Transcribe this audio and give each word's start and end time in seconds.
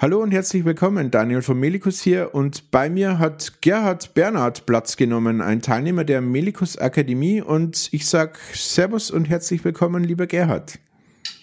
Hallo 0.00 0.22
und 0.22 0.30
herzlich 0.30 0.64
willkommen, 0.64 1.10
Daniel 1.10 1.42
von 1.42 1.60
Melikus 1.60 2.00
hier 2.00 2.34
und 2.34 2.70
bei 2.70 2.88
mir 2.88 3.18
hat 3.18 3.60
Gerhard 3.60 4.14
Bernhard 4.14 4.64
Platz 4.64 4.96
genommen, 4.96 5.42
ein 5.42 5.60
Teilnehmer 5.60 6.04
der 6.04 6.22
Melikus 6.22 6.78
Akademie. 6.78 7.42
Und 7.42 7.90
ich 7.92 8.06
sag 8.06 8.38
Servus 8.54 9.10
und 9.10 9.28
herzlich 9.28 9.62
willkommen, 9.62 10.02
lieber 10.02 10.26
Gerhard. 10.26 10.78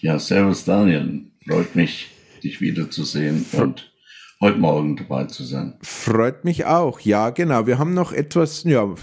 Ja, 0.00 0.18
Servus 0.18 0.64
Daniel, 0.64 1.20
freut 1.46 1.76
mich, 1.76 2.08
dich 2.42 2.60
wiederzusehen 2.60 3.46
und 3.52 3.92
heute 4.40 4.58
Morgen 4.58 4.96
dabei 4.96 5.24
zu 5.24 5.42
sein. 5.42 5.74
Freut 5.82 6.44
mich 6.44 6.64
auch. 6.64 7.00
Ja, 7.00 7.30
genau. 7.30 7.66
Wir 7.66 7.78
haben 7.78 7.92
noch 7.92 8.12
etwas, 8.12 8.62
ja, 8.62 8.94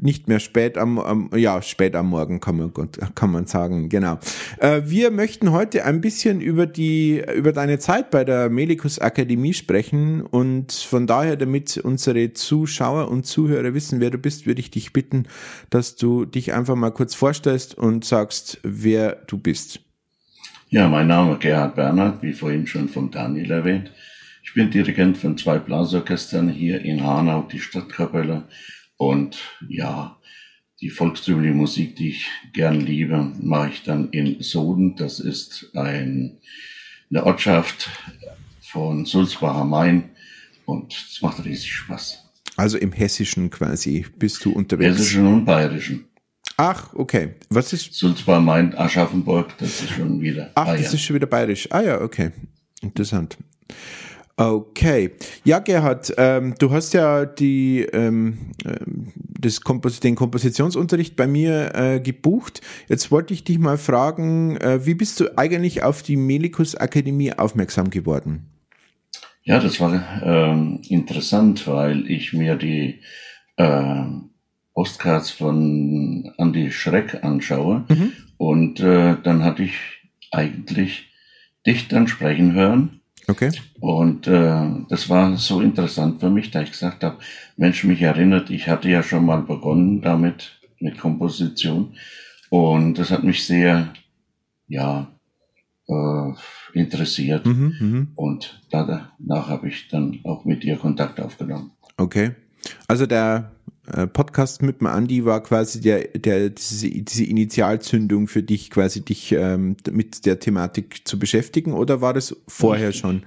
nicht 0.00 0.28
mehr 0.28 0.38
spät 0.38 0.78
am, 0.78 1.00
am 1.00 1.30
ja, 1.34 1.60
spät 1.60 1.96
am 1.96 2.08
Morgen 2.08 2.38
kann 2.38 2.56
man, 2.56 2.72
kann 3.14 3.32
man 3.32 3.46
sagen. 3.46 3.88
Genau. 3.88 4.18
Äh, 4.58 4.82
wir 4.84 5.10
möchten 5.10 5.50
heute 5.50 5.84
ein 5.84 6.00
bisschen 6.00 6.40
über 6.40 6.66
die, 6.66 7.20
über 7.34 7.52
deine 7.52 7.80
Zeit 7.80 8.10
bei 8.12 8.24
der 8.24 8.48
Melikus 8.48 9.00
Akademie 9.00 9.54
sprechen 9.54 10.22
und 10.22 10.72
von 10.72 11.08
daher, 11.08 11.36
damit 11.36 11.78
unsere 11.78 12.32
Zuschauer 12.32 13.08
und 13.08 13.26
Zuhörer 13.26 13.74
wissen, 13.74 14.00
wer 14.00 14.10
du 14.10 14.18
bist, 14.18 14.46
würde 14.46 14.60
ich 14.60 14.70
dich 14.70 14.92
bitten, 14.92 15.26
dass 15.68 15.96
du 15.96 16.24
dich 16.24 16.52
einfach 16.52 16.76
mal 16.76 16.90
kurz 16.90 17.14
vorstellst 17.14 17.76
und 17.76 18.04
sagst, 18.04 18.60
wer 18.62 19.16
du 19.26 19.38
bist. 19.38 19.80
Ja, 20.68 20.88
mein 20.88 21.08
Name 21.08 21.32
ist 21.32 21.40
Gerhard 21.40 21.74
Bernhard, 21.74 22.22
wie 22.22 22.32
vorhin 22.32 22.66
schon 22.66 22.88
von 22.88 23.10
Daniel 23.10 23.50
erwähnt. 23.50 23.90
Ich 24.46 24.54
bin 24.54 24.70
Dirigent 24.70 25.18
von 25.18 25.36
zwei 25.36 25.58
Blasorchestern 25.58 26.48
hier 26.48 26.80
in 26.80 27.04
Hanau, 27.04 27.42
die 27.42 27.58
Stadtkapelle. 27.58 28.44
Und 28.96 29.38
ja, 29.68 30.16
die 30.80 30.88
volkstümliche 30.88 31.52
Musik, 31.52 31.96
die 31.96 32.10
ich 32.10 32.26
gern 32.54 32.80
liebe, 32.80 33.32
mache 33.40 33.70
ich 33.70 33.82
dann 33.82 34.08
in 34.10 34.40
Soden. 34.40 34.94
Das 34.96 35.18
ist 35.20 35.70
ein, 35.74 36.38
eine 37.10 37.26
Ortschaft 37.26 37.90
von 38.62 39.04
Sulzbacher 39.04 39.64
Main. 39.64 40.10
Und 40.64 40.94
es 40.94 41.20
macht 41.20 41.44
riesig 41.44 41.72
Spaß. 41.72 42.24
Also 42.56 42.78
im 42.78 42.92
Hessischen 42.92 43.50
quasi 43.50 44.06
bist 44.16 44.44
du 44.44 44.52
unterwegs. 44.52 44.96
Hessischen 44.96 45.26
und 45.26 45.44
Bayerischen. 45.44 46.06
Ach, 46.56 46.94
okay. 46.94 47.34
Was 47.50 47.72
ist? 47.72 47.92
Sulzbach 47.92 48.40
Main, 48.40 48.74
Aschaffenburg, 48.74 49.58
das 49.58 49.82
ist 49.82 49.90
schon 49.90 50.20
wieder 50.20 50.52
Ach, 50.54 50.64
Bayern. 50.64 50.82
das 50.82 50.94
ist 50.94 51.02
schon 51.02 51.16
wieder 51.16 51.26
bayerisch. 51.26 51.68
Ah 51.70 51.82
ja, 51.82 52.00
okay. 52.00 52.30
Interessant. 52.80 53.36
Okay. 54.38 55.12
Ja, 55.44 55.60
Gerhard, 55.60 56.12
ähm, 56.18 56.54
du 56.58 56.70
hast 56.70 56.92
ja 56.92 57.24
die, 57.24 57.80
ähm, 57.80 58.50
ähm, 58.66 59.12
das 59.16 59.62
Kompos 59.62 60.00
den 60.00 60.14
Kompositionsunterricht 60.14 61.16
bei 61.16 61.26
mir 61.26 61.74
äh, 61.74 62.00
gebucht. 62.00 62.60
Jetzt 62.86 63.10
wollte 63.10 63.32
ich 63.32 63.44
dich 63.44 63.58
mal 63.58 63.78
fragen, 63.78 64.58
äh, 64.58 64.84
wie 64.84 64.92
bist 64.92 65.20
du 65.20 65.38
eigentlich 65.38 65.82
auf 65.82 66.02
die 66.02 66.16
Melikus 66.16 66.74
Akademie 66.74 67.32
aufmerksam 67.32 67.88
geworden? 67.88 68.50
Ja, 69.44 69.58
das 69.58 69.80
war 69.80 70.02
ähm, 70.22 70.82
interessant, 70.86 71.66
weil 71.66 72.10
ich 72.10 72.34
mir 72.34 72.56
die 72.56 73.00
äh, 73.56 74.04
Postcards 74.74 75.30
von 75.30 76.30
Andy 76.36 76.70
Schreck 76.72 77.24
anschaue 77.24 77.86
mhm. 77.88 78.12
und 78.36 78.80
äh, 78.80 79.16
dann 79.22 79.44
hatte 79.44 79.62
ich 79.62 79.76
eigentlich 80.30 81.06
dich 81.64 81.88
dann 81.88 82.06
sprechen 82.06 82.52
hören 82.52 83.00
Okay. 83.28 83.50
Und 83.80 84.26
äh, 84.26 84.84
das 84.88 85.08
war 85.08 85.36
so 85.36 85.60
interessant 85.60 86.20
für 86.20 86.30
mich, 86.30 86.50
da 86.50 86.62
ich 86.62 86.70
gesagt 86.70 87.02
habe, 87.02 87.16
Mensch, 87.56 87.84
mich 87.84 88.02
erinnert, 88.02 88.50
ich 88.50 88.68
hatte 88.68 88.88
ja 88.88 89.02
schon 89.02 89.26
mal 89.26 89.42
begonnen 89.42 90.00
damit, 90.00 90.60
mit 90.78 90.98
Komposition. 90.98 91.94
Und 92.50 92.94
das 92.94 93.10
hat 93.10 93.24
mich 93.24 93.44
sehr, 93.44 93.92
ja, 94.68 95.08
äh, 95.88 96.32
interessiert. 96.72 97.46
Mhm, 97.46 97.74
mh. 97.80 98.06
Und 98.14 98.62
danach 98.70 99.48
habe 99.48 99.68
ich 99.68 99.88
dann 99.88 100.20
auch 100.24 100.44
mit 100.44 100.64
ihr 100.64 100.76
Kontakt 100.76 101.20
aufgenommen. 101.20 101.72
Okay. 101.96 102.32
Also 102.86 103.06
der 103.06 103.52
Podcast 104.12 104.62
mit 104.62 104.80
dem 104.80 104.88
Andi 104.88 105.24
war 105.24 105.42
quasi 105.42 105.80
der, 105.80 106.08
der, 106.08 106.50
diese, 106.50 106.88
diese 106.88 107.24
Initialzündung 107.24 108.26
für 108.26 108.42
dich, 108.42 108.70
quasi 108.70 109.04
dich 109.04 109.32
ähm, 109.32 109.76
mit 109.90 110.26
der 110.26 110.40
Thematik 110.40 111.06
zu 111.06 111.18
beschäftigen 111.18 111.72
oder 111.72 112.00
war 112.00 112.12
das 112.12 112.36
vorher 112.48 112.92
schon? 112.92 113.22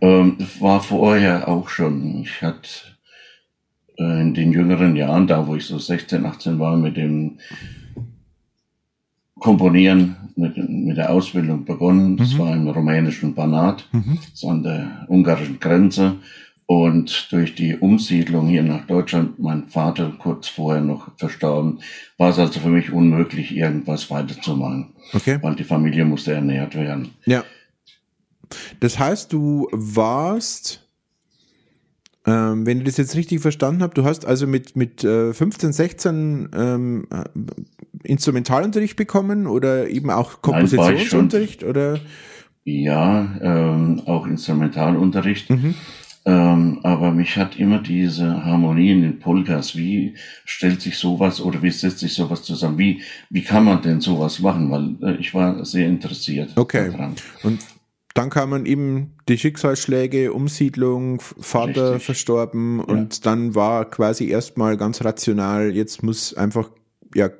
Ähm, 0.00 0.38
war 0.60 0.82
vorher 0.82 1.48
auch 1.48 1.68
schon. 1.68 2.22
Ich 2.22 2.42
hatte 2.42 2.68
äh, 3.98 4.20
in 4.20 4.34
den 4.34 4.52
jüngeren 4.52 4.96
Jahren, 4.96 5.26
da 5.26 5.46
wo 5.46 5.56
ich 5.56 5.66
so 5.66 5.78
16, 5.78 6.24
18 6.24 6.58
war, 6.58 6.76
mit 6.76 6.96
dem 6.96 7.38
Komponieren, 9.38 10.16
mit, 10.36 10.56
mit 10.56 10.96
der 10.96 11.10
Ausbildung 11.10 11.64
begonnen. 11.64 12.16
Das 12.16 12.34
mhm. 12.34 12.38
war 12.38 12.54
im 12.54 12.68
rumänischen 12.68 13.34
Banat, 13.34 13.86
mhm. 13.92 14.18
so 14.32 14.48
an 14.48 14.62
der 14.62 15.06
ungarischen 15.08 15.60
Grenze. 15.60 16.16
Und 16.70 17.32
durch 17.32 17.56
die 17.56 17.76
Umsiedlung 17.76 18.46
hier 18.46 18.62
nach 18.62 18.86
Deutschland, 18.86 19.40
mein 19.40 19.68
Vater 19.68 20.14
kurz 20.20 20.46
vorher 20.46 20.80
noch 20.80 21.10
verstorben, 21.18 21.80
war 22.16 22.30
es 22.30 22.38
also 22.38 22.60
für 22.60 22.68
mich 22.68 22.92
unmöglich, 22.92 23.56
irgendwas 23.56 24.08
weiterzumachen. 24.08 24.94
Okay. 25.12 25.40
Weil 25.42 25.56
die 25.56 25.64
Familie 25.64 26.04
musste 26.04 26.32
ernährt 26.32 26.76
werden. 26.76 27.10
Ja. 27.26 27.42
Das 28.78 29.00
heißt, 29.00 29.32
du 29.32 29.66
warst, 29.72 30.86
ähm, 32.24 32.64
wenn 32.64 32.78
ich 32.78 32.84
das 32.84 32.98
jetzt 32.98 33.16
richtig 33.16 33.40
verstanden 33.40 33.82
habe, 33.82 33.94
du 33.94 34.04
hast 34.04 34.24
also 34.24 34.46
mit, 34.46 34.76
mit 34.76 35.02
äh, 35.02 35.32
15, 35.32 35.72
16 35.72 36.50
ähm, 36.54 37.08
äh, 37.10 37.24
Instrumentalunterricht 38.04 38.94
bekommen 38.94 39.48
oder 39.48 39.88
eben 39.88 40.08
auch 40.08 40.40
Kompositionsunterricht? 40.40 41.62
Nein, 41.62 41.70
oder? 41.70 42.00
Ja, 42.62 43.28
ähm, 43.42 44.02
auch 44.06 44.24
Instrumentalunterricht. 44.28 45.50
Mhm. 45.50 45.74
Ähm, 46.30 46.78
aber 46.84 47.10
mich 47.10 47.36
hat 47.36 47.58
immer 47.58 47.78
diese 47.78 48.44
Harmonie 48.44 48.92
in 48.92 49.02
den 49.02 49.18
Polkas, 49.18 49.76
wie 49.76 50.14
stellt 50.44 50.80
sich 50.80 50.96
sowas 50.96 51.40
oder 51.40 51.60
wie 51.60 51.70
setzt 51.70 51.98
sich 51.98 52.14
sowas 52.14 52.44
zusammen? 52.44 52.78
Wie, 52.78 53.02
wie 53.30 53.42
kann 53.42 53.64
man 53.64 53.82
denn 53.82 54.00
sowas 54.00 54.38
machen? 54.38 54.70
Weil 54.70 55.14
äh, 55.14 55.16
ich 55.16 55.34
war 55.34 55.64
sehr 55.64 55.88
interessiert 55.88 56.52
okay. 56.54 56.92
daran. 56.92 57.16
Und 57.42 57.58
dann 58.14 58.30
kamen 58.30 58.64
eben 58.64 59.14
die 59.28 59.38
Schicksalsschläge, 59.38 60.32
Umsiedlung, 60.32 61.20
Vater 61.20 61.94
Richtig. 61.94 62.04
verstorben 62.04 62.78
ja. 62.78 62.84
und 62.84 63.26
dann 63.26 63.56
war 63.56 63.90
quasi 63.90 64.28
erstmal 64.28 64.76
ganz 64.76 65.04
rational, 65.04 65.74
jetzt 65.74 66.04
muss 66.04 66.34
einfach 66.34 66.70
ja 67.12 67.30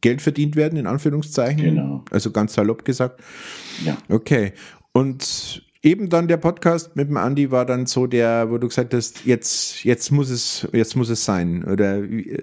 Geld 0.00 0.20
verdient 0.20 0.56
werden, 0.56 0.78
in 0.78 0.86
Anführungszeichen. 0.88 1.62
Genau. 1.62 2.04
Also 2.10 2.32
ganz 2.32 2.54
salopp 2.54 2.84
gesagt. 2.84 3.20
Ja. 3.84 3.96
Okay. 4.08 4.52
Und 4.92 5.65
eben 5.86 6.08
dann 6.08 6.26
der 6.26 6.36
Podcast 6.36 6.96
mit 6.96 7.08
dem 7.08 7.16
Andi 7.16 7.50
war 7.50 7.64
dann 7.64 7.86
so 7.86 8.06
der, 8.06 8.50
wo 8.50 8.58
du 8.58 8.66
gesagt 8.68 8.92
hast, 8.92 9.24
jetzt, 9.24 9.84
jetzt 9.84 10.10
muss 10.10 10.30
es, 10.30 10.66
jetzt 10.72 10.96
muss 10.96 11.08
es 11.08 11.24
sein. 11.24 11.64
Oder 11.64 12.02
wie, 12.02 12.36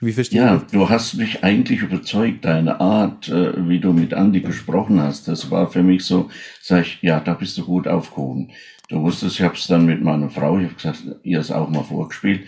wie 0.00 0.12
verstehst 0.12 0.36
ja, 0.36 0.58
du? 0.58 0.78
du 0.78 0.88
hast 0.90 1.14
mich 1.14 1.42
eigentlich 1.42 1.80
überzeugt, 1.80 2.44
deine 2.44 2.80
Art, 2.80 3.28
äh, 3.30 3.66
wie 3.66 3.80
du 3.80 3.94
mit 3.94 4.12
Andi 4.12 4.42
gesprochen 4.42 5.00
hast. 5.00 5.26
Das 5.26 5.50
war 5.50 5.70
für 5.70 5.82
mich 5.82 6.04
so, 6.04 6.28
sag 6.60 6.82
ich, 6.82 6.98
ja, 7.00 7.18
da 7.18 7.32
bist 7.32 7.56
du 7.56 7.64
gut 7.64 7.88
aufgehoben. 7.88 8.50
Du 8.90 9.00
wusstest, 9.00 9.36
ich 9.36 9.42
habe 9.42 9.54
es 9.54 9.66
dann 9.66 9.86
mit 9.86 10.02
meiner 10.02 10.28
Frau, 10.28 10.58
ich 10.58 10.66
habe 10.66 10.74
gesagt, 10.74 11.02
ihr 11.22 11.40
es 11.40 11.50
auch 11.50 11.70
mal 11.70 11.84
vorgespielt. 11.84 12.46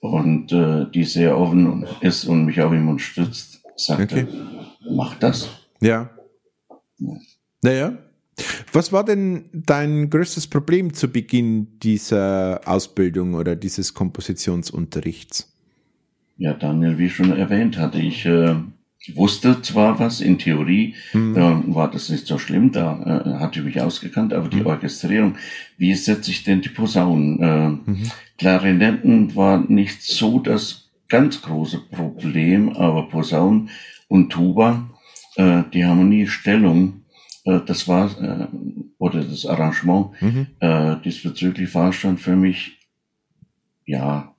Und 0.00 0.52
äh, 0.52 0.84
die 0.92 1.04
sehr 1.04 1.36
offen 1.36 1.86
ist 2.02 2.26
und 2.26 2.44
mich 2.44 2.60
auch 2.60 2.70
immer 2.72 2.90
unterstützt, 2.90 3.62
sagte, 3.74 4.28
okay. 4.28 4.94
mach 4.94 5.14
das. 5.14 5.48
Ja. 5.80 6.10
ja. 6.98 7.16
Naja, 7.62 7.98
was 8.72 8.92
war 8.92 9.04
denn 9.04 9.46
dein 9.52 10.10
größtes 10.10 10.46
Problem 10.46 10.92
zu 10.94 11.08
Beginn 11.08 11.78
dieser 11.80 12.60
Ausbildung 12.64 13.34
oder 13.34 13.56
dieses 13.56 13.94
Kompositionsunterrichts? 13.94 15.52
Ja, 16.36 16.54
Daniel, 16.54 16.98
wie 16.98 17.10
schon 17.10 17.36
erwähnt 17.36 17.78
hatte, 17.78 17.98
ich 17.98 18.24
äh, 18.24 18.54
wusste 19.14 19.60
zwar 19.62 19.98
was 19.98 20.20
in 20.20 20.38
Theorie, 20.38 20.94
hm. 21.12 21.34
da 21.34 21.62
war 21.66 21.90
das 21.90 22.08
nicht 22.08 22.26
so 22.26 22.38
schlimm, 22.38 22.72
da 22.72 23.24
äh, 23.24 23.38
hatte 23.40 23.58
ich 23.60 23.64
mich 23.64 23.80
ausgekannt, 23.80 24.32
aber 24.32 24.48
die 24.48 24.60
hm. 24.60 24.66
Orchestrierung, 24.66 25.36
wie 25.76 25.94
setze 25.94 26.30
ich 26.30 26.44
denn 26.44 26.60
die 26.60 26.68
Posaunen? 26.68 27.40
Äh, 27.40 27.68
mhm. 27.90 28.10
Klarinetten 28.38 29.34
war 29.34 29.64
nicht 29.68 30.02
so 30.02 30.38
das 30.38 30.90
ganz 31.08 31.42
große 31.42 31.80
Problem, 31.90 32.70
aber 32.76 33.08
Posaunen 33.08 33.70
und 34.08 34.30
Tuba, 34.30 34.88
äh, 35.36 35.62
die 35.72 35.84
Harmoniestellung, 35.84 36.88
äh, 36.88 37.07
das 37.64 37.88
war, 37.88 38.10
äh, 38.22 38.46
oder 38.98 39.22
das 39.22 39.46
Arrangement 39.46 40.10
mhm. 40.20 40.46
äh, 40.60 40.96
diesbezüglich 41.04 41.74
war 41.74 41.92
schon 41.92 42.18
für 42.18 42.36
mich, 42.36 42.78
ja, 43.86 44.34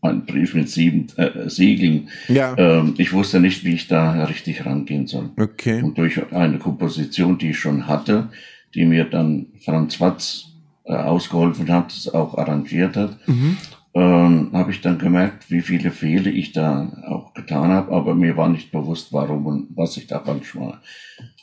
ein 0.00 0.26
Brief 0.26 0.54
mit 0.54 0.68
sieben 0.68 1.06
äh, 1.16 1.48
Siegeln. 1.50 2.08
Ja. 2.28 2.56
Ähm, 2.56 2.94
ich 2.98 3.12
wusste 3.12 3.40
nicht, 3.40 3.64
wie 3.64 3.74
ich 3.74 3.88
da 3.88 4.24
richtig 4.24 4.64
rangehen 4.64 5.06
soll. 5.06 5.30
Okay. 5.36 5.82
Und 5.82 5.98
durch 5.98 6.32
eine 6.32 6.58
Komposition, 6.58 7.36
die 7.36 7.50
ich 7.50 7.58
schon 7.58 7.88
hatte, 7.88 8.28
die 8.74 8.84
mir 8.84 9.04
dann 9.04 9.46
Franz 9.64 10.00
Watz 10.00 10.52
äh, 10.84 10.94
ausgeholfen 10.94 11.68
hat, 11.70 11.92
auch 12.12 12.38
arrangiert 12.38 12.96
hat, 12.96 13.28
mhm 13.28 13.56
ähm, 13.98 14.50
habe 14.52 14.70
ich 14.70 14.80
dann 14.80 14.98
gemerkt, 14.98 15.50
wie 15.50 15.60
viele 15.60 15.90
Fehler 15.90 16.28
ich 16.30 16.52
da 16.52 16.88
auch 17.08 17.34
getan 17.34 17.72
habe, 17.72 17.92
aber 17.92 18.14
mir 18.14 18.36
war 18.36 18.48
nicht 18.48 18.70
bewusst, 18.70 19.12
warum 19.12 19.46
und 19.46 19.66
was 19.76 19.96
ich 19.96 20.06
da 20.06 20.20
falsch 20.20 20.54
war. 20.54 20.80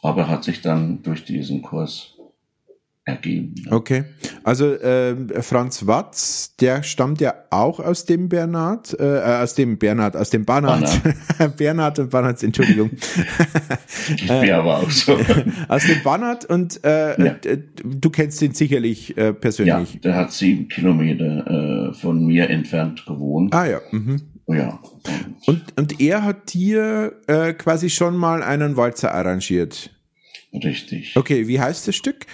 Aber 0.01 0.29
hat 0.29 0.45
sich 0.45 0.61
dann 0.61 1.03
durch 1.03 1.25
diesen 1.25 1.61
Kurs 1.61 2.14
ergeben. 3.05 3.53
Okay, 3.69 4.03
also 4.43 4.73
äh, 4.73 5.41
Franz 5.43 5.85
Watz, 5.85 6.55
der 6.57 6.81
stammt 6.81 7.21
ja 7.21 7.35
auch 7.51 7.79
aus 7.79 8.05
dem 8.05 8.29
Bernhard, 8.29 8.99
äh, 8.99 9.03
aus 9.03 9.53
dem 9.53 9.77
Bernhard, 9.77 10.17
aus 10.17 10.31
dem 10.31 10.43
Bernhard, 10.43 10.89
Bernhard 11.57 11.99
und 11.99 12.09
Bernhard, 12.09 12.41
Entschuldigung. 12.41 12.89
ich 14.09 14.27
bin 14.27 14.51
aber 14.51 14.79
auch 14.79 14.89
so. 14.89 15.17
aus 15.67 15.85
dem 15.85 16.01
Bernhard 16.03 16.45
und 16.45 16.83
äh, 16.83 17.23
ja. 17.23 17.35
du 17.83 18.09
kennst 18.09 18.41
ihn 18.41 18.55
sicherlich 18.55 19.15
äh, 19.17 19.33
persönlich. 19.33 19.93
Ja, 19.93 19.99
der 19.99 20.15
hat 20.15 20.31
sieben 20.31 20.67
Kilometer 20.67 21.91
äh, 21.91 21.93
von 21.93 22.25
mir 22.25 22.49
entfernt 22.49 23.05
gewohnt. 23.05 23.53
Ah 23.53 23.67
ja. 23.67 23.81
Mhm. 23.91 24.21
Ja. 24.47 24.79
Und, 25.45 25.61
und 25.75 26.01
er 26.01 26.23
hat 26.23 26.53
dir 26.53 27.13
äh, 27.27 27.53
quasi 27.53 27.89
schon 27.89 28.15
mal 28.15 28.41
einen 28.41 28.77
Walzer 28.77 29.13
arrangiert. 29.13 29.91
Richtig. 30.53 31.15
Okay, 31.15 31.47
wie 31.47 31.59
heißt 31.59 31.87
das 31.87 31.95
Stück? 31.95 32.25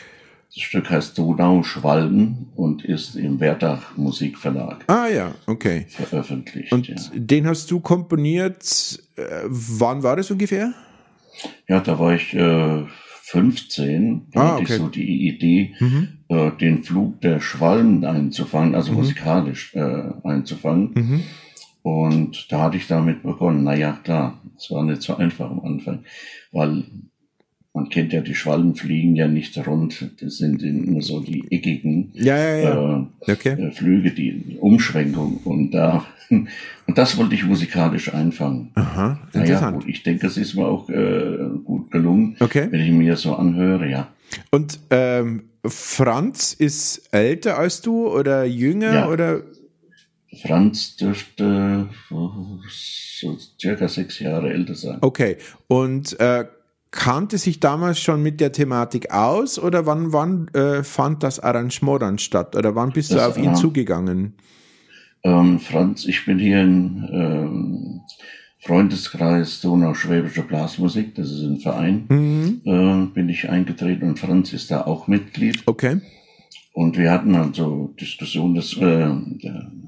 Das 0.54 0.64
Stück 0.64 0.90
heißt 0.90 1.18
Donauschwalden 1.18 2.50
und 2.56 2.84
ist 2.84 3.16
im 3.16 3.40
Werdach 3.40 3.96
Musikverlag. 3.96 4.84
Ah 4.88 5.08
ja, 5.08 5.34
okay. 5.48 5.86
Veröffentlicht. 5.88 6.74
Und 6.74 6.88
ja. 6.90 6.96
den 7.14 7.48
hast 7.48 7.72
du 7.72 7.80
komponiert, 7.80 9.00
äh, 9.16 9.24
wann 9.48 10.04
war 10.04 10.18
das 10.18 10.30
ungefähr? 10.30 10.74
Ja, 11.70 11.80
da 11.80 11.98
war 11.98 12.14
ich 12.16 12.34
äh, 12.34 12.84
15. 13.24 14.28
Da 14.34 14.40
Ah, 14.42 14.48
hatte 14.54 14.64
okay. 14.64 14.74
ich 14.74 14.80
so 14.80 14.88
die 14.90 15.28
Idee, 15.30 15.74
Mhm. 15.80 16.08
äh, 16.28 16.52
den 16.60 16.84
Flug 16.84 17.22
der 17.22 17.40
Schwalben 17.40 18.04
einzufangen, 18.04 18.76
also 18.76 18.92
Mhm. 18.92 18.98
musikalisch 18.98 19.74
äh, 19.74 20.12
einzufangen. 20.26 20.92
Mhm. 20.94 21.24
Und 21.84 22.52
da 22.52 22.64
hatte 22.64 22.78
ich 22.78 22.88
damit 22.88 23.24
begonnen. 23.24 23.64
Naja, 23.64 23.98
klar, 24.04 24.42
es 24.58 24.70
war 24.70 24.84
nicht 24.84 25.02
so 25.02 25.16
einfach 25.16 25.50
am 25.50 25.62
Anfang, 25.62 26.04
weil 26.52 26.84
man 27.74 27.88
kennt 27.90 28.12
ja, 28.12 28.22
die 28.22 28.36
Schwalben 28.36 28.76
fliegen 28.76 29.16
ja 29.16 29.28
nicht 29.28 29.58
rund, 29.66 30.12
das 30.22 30.38
sind 30.38 30.62
immer 30.62 31.02
so 31.02 31.22
die 31.22 31.46
eckigen 31.52 32.10
Ja, 32.14 32.38
ja, 32.38 32.58
ja. 32.58 33.08
äh, 33.28 33.32
okay. 33.32 33.54
äh, 33.62 33.72
Flüge, 33.72 34.12
die 34.12 34.58
Umschwenkung 34.60 35.38
und 35.46 35.72
da 35.72 36.06
und 36.30 36.48
das 36.98 37.18
wollte 37.18 37.36
ich 37.36 37.44
musikalisch 37.46 38.14
einfangen. 38.14 38.72
Aha, 38.76 39.20
Naja, 39.34 39.46
interessant. 39.46 39.80
gut, 39.80 39.88
ich 39.90 40.04
denke, 40.04 40.28
es 40.28 40.38
ist 40.38 40.56
mir 40.56 40.66
auch 40.66 40.90
äh, 40.90 41.38
gut 41.64 41.92
gelungen, 41.92 42.36
Okay. 42.40 42.68
wenn 42.72 42.80
ich 42.82 42.92
mir 42.92 43.16
so 43.18 43.36
anhöre, 43.36 43.90
ja. 43.90 44.08
Und 44.50 44.80
ähm, 44.90 45.44
Franz 45.66 46.54
ist 46.54 47.10
älter 47.14 47.58
als 47.58 47.82
du 47.82 48.08
oder 48.08 48.46
jünger 48.46 48.94
Ja. 48.94 49.10
oder 49.10 49.42
Franz 50.42 50.96
dürfte 50.96 51.88
äh, 52.10 52.16
so 52.70 53.38
circa 53.60 53.88
sechs 53.90 54.20
Jahre 54.20 54.52
älter 54.54 54.76
sein. 54.76 54.98
okay. 55.02 55.36
Und 55.68 56.18
äh, 56.22 56.46
kannte 56.92 57.38
sich 57.38 57.60
damals 57.60 58.00
schon 58.00 58.22
mit 58.22 58.40
der 58.42 58.52
Thematik 58.52 59.12
aus 59.14 59.58
oder 59.58 59.86
wann, 59.86 60.12
wann 60.14 60.48
äh, 60.50 60.84
fand 60.84 61.24
das 61.24 61.40
Arrangement 61.40 62.02
dann 62.02 62.18
statt? 62.20 62.56
Oder 62.56 62.76
wann 62.76 62.92
bist 62.92 63.12
du 63.12 63.16
Das 63.16 63.30
auf 63.30 63.38
ihn 63.38 63.46
war- 63.48 63.54
zugegangen? 63.56 64.34
Ähm, 65.24 65.60
Franz, 65.60 66.06
ich 66.06 66.26
bin 66.26 66.40
hier 66.40 66.62
im 66.62 67.08
ähm, 67.12 68.02
Freundeskreis 68.60 69.62
Donau-Schwäbische 69.62 70.44
Blasmusik, 70.44 71.16
das 71.16 71.32
ist 71.32 71.42
ein 71.44 71.60
Verein, 71.60 72.06
Mhm. 72.10 72.62
äh, 72.66 73.06
bin 73.14 73.30
ich 73.30 73.50
eingetreten 73.50 74.10
und 74.10 74.20
Franz 74.20 74.52
ist 74.54 74.70
da 74.72 74.82
auch 74.86 75.08
Mitglied. 75.08 75.64
Okay. 75.66 76.02
Und 76.74 76.98
wir 76.98 77.12
hatten 77.12 77.36
also 77.36 77.94
Diskussion, 78.00 78.56
des, 78.56 78.78
äh, 78.78 79.10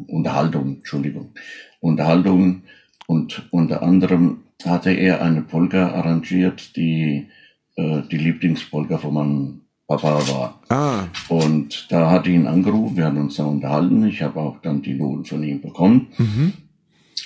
Unterhaltung, 0.07 0.75
Entschuldigung, 0.77 1.33
Unterhaltung 1.79 2.63
und 3.07 3.47
unter 3.51 3.81
anderem 3.83 4.39
hatte 4.65 4.91
er 4.91 5.21
eine 5.21 5.41
Polka 5.41 5.89
arrangiert, 5.91 6.75
die 6.75 7.27
äh, 7.75 8.01
die 8.11 8.17
Lieblingspolka 8.17 8.97
von 8.97 9.13
meinem 9.13 9.61
Papa 9.87 10.21
war. 10.27 10.59
Ah, 10.69 11.03
Und 11.27 11.87
da 11.89 12.09
hatte 12.09 12.29
ich 12.29 12.35
ihn 12.35 12.47
angerufen, 12.47 12.95
wir 12.97 13.05
hatten 13.05 13.17
uns 13.17 13.35
da 13.35 13.43
unterhalten, 13.43 14.07
ich 14.07 14.21
habe 14.21 14.39
auch 14.39 14.59
dann 14.61 14.81
die 14.81 14.93
Noten 14.93 15.25
von 15.25 15.43
ihm 15.43 15.61
bekommen. 15.61 16.07
mhm. 16.17 16.53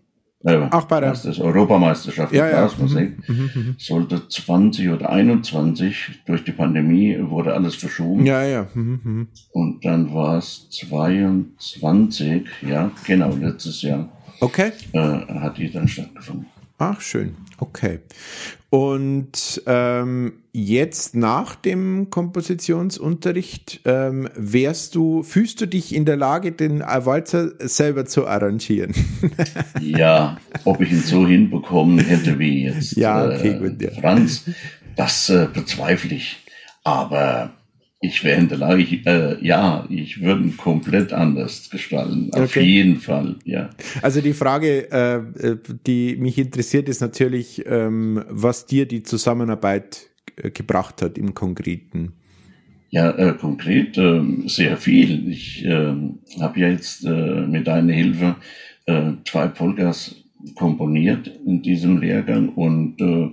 äh, 0.45 0.67
Ach, 0.71 0.85
bei 0.85 1.01
der- 1.01 1.15
Europameisterschaft 1.41 2.33
Ja, 2.33 2.45
der 2.45 2.53
ja. 2.53 2.61
Blasmusik. 2.67 3.29
Mhm, 3.29 3.51
mhm, 3.55 3.75
Sollte 3.79 4.27
20 4.29 4.89
oder 4.89 5.11
21 5.11 6.23
durch 6.27 6.45
die 6.45 6.53
Pandemie 6.53 7.17
wurde 7.21 7.53
alles 7.55 7.75
verschoben. 7.75 8.21
mhm. 8.21 8.27
Ja, 8.27 8.43
ja. 8.45 8.67
Mhm, 8.75 9.01
mhm. 9.05 9.29
Und 9.53 9.85
dann 9.85 10.13
war 10.15 10.39
es 10.39 10.69
22, 10.71 12.45
ja, 12.63 12.91
genau, 13.07 13.35
letztes 13.37 13.83
Jahr 13.83 14.09
Okay. 14.41 14.73
äh, 14.93 14.99
hat 14.99 15.59
die 15.59 15.71
dann 15.71 15.87
stattgefunden. 15.89 16.47
Ach, 16.79 17.01
schön. 17.01 17.37
Okay. 17.59 17.99
Und 18.71 19.63
ähm, 19.67 20.33
jetzt 20.52 21.14
nach 21.14 21.55
dem 21.55 22.11
Kompositionsunterricht 22.11 23.81
ähm, 23.85 24.29
wärst 24.35 24.94
du, 24.94 25.23
fühlst 25.23 25.61
du 25.61 25.67
dich 25.67 25.94
in 25.94 26.05
der 26.05 26.17
Lage, 26.17 26.52
den 26.52 26.81
Walzer 26.81 27.52
selber 27.61 28.05
zu 28.06 28.26
arrangieren? 28.26 28.94
Ja, 29.81 30.37
ob 30.64 30.81
ich 30.81 30.93
ihn 30.93 31.00
so 31.00 31.26
hinbekommen 31.26 31.99
hätte 31.99 32.38
wie 32.38 32.64
jetzt 32.64 32.97
Ja, 32.97 33.25
okay, 33.26 33.50
äh, 33.50 33.58
gut, 33.58 33.81
ja. 33.82 33.91
Franz, 34.00 34.44
das 34.97 35.29
äh, 35.31 35.49
bezweifle 35.52 36.14
ich. 36.17 36.38
Aber 36.85 37.52
ich 38.00 38.25
wäre 38.25 38.41
in 38.41 38.49
der 38.49 38.58
Lage, 38.58 38.82
ich, 38.82 39.06
äh, 39.06 39.37
ja, 39.44 39.87
ich 39.91 40.20
würde 40.23 40.43
ihn 40.44 40.56
komplett 40.56 41.12
anders 41.12 41.69
gestalten. 41.70 42.31
Auf 42.32 42.43
Okay. 42.44 42.62
jeden 42.62 42.97
Fall, 42.97 43.37
ja. 43.45 43.71
Also 44.02 44.21
die 44.21 44.33
Frage, 44.33 44.90
äh, 44.90 45.16
äh, 45.49 45.57
die 45.87 46.16
mich 46.16 46.38
interessiert, 46.38 46.88
ist 46.88 47.00
natürlich, 47.00 47.62
ähm, 47.66 48.25
was 48.28 48.66
dir 48.66 48.87
die 48.87 49.02
Zusammenarbeit 49.02 50.07
äh, 50.07 50.10
gebracht 50.50 51.02
hat 51.02 51.18
im 51.18 51.35
Konkreten. 51.35 52.12
Ja, 52.90 53.11
äh, 53.12 53.35
konkret 53.35 53.97
ähm, 53.99 54.49
sehr 54.49 54.76
viel. 54.76 55.28
Ich 55.30 55.64
ähm, 55.64 56.18
habe 56.40 56.61
ja 56.61 56.68
jetzt 56.68 57.04
äh, 57.04 57.47
mit 57.47 57.66
deiner 57.66 57.92
Hilfe 57.92 58.37
äh, 58.87 59.12
zwei 59.25 59.47
Polkas 59.47 60.16
komponiert 60.56 61.30
in 61.47 61.62
diesem 61.62 61.99
Lehrgang 62.00 62.49
und 62.49 63.00
äh, 63.00 63.30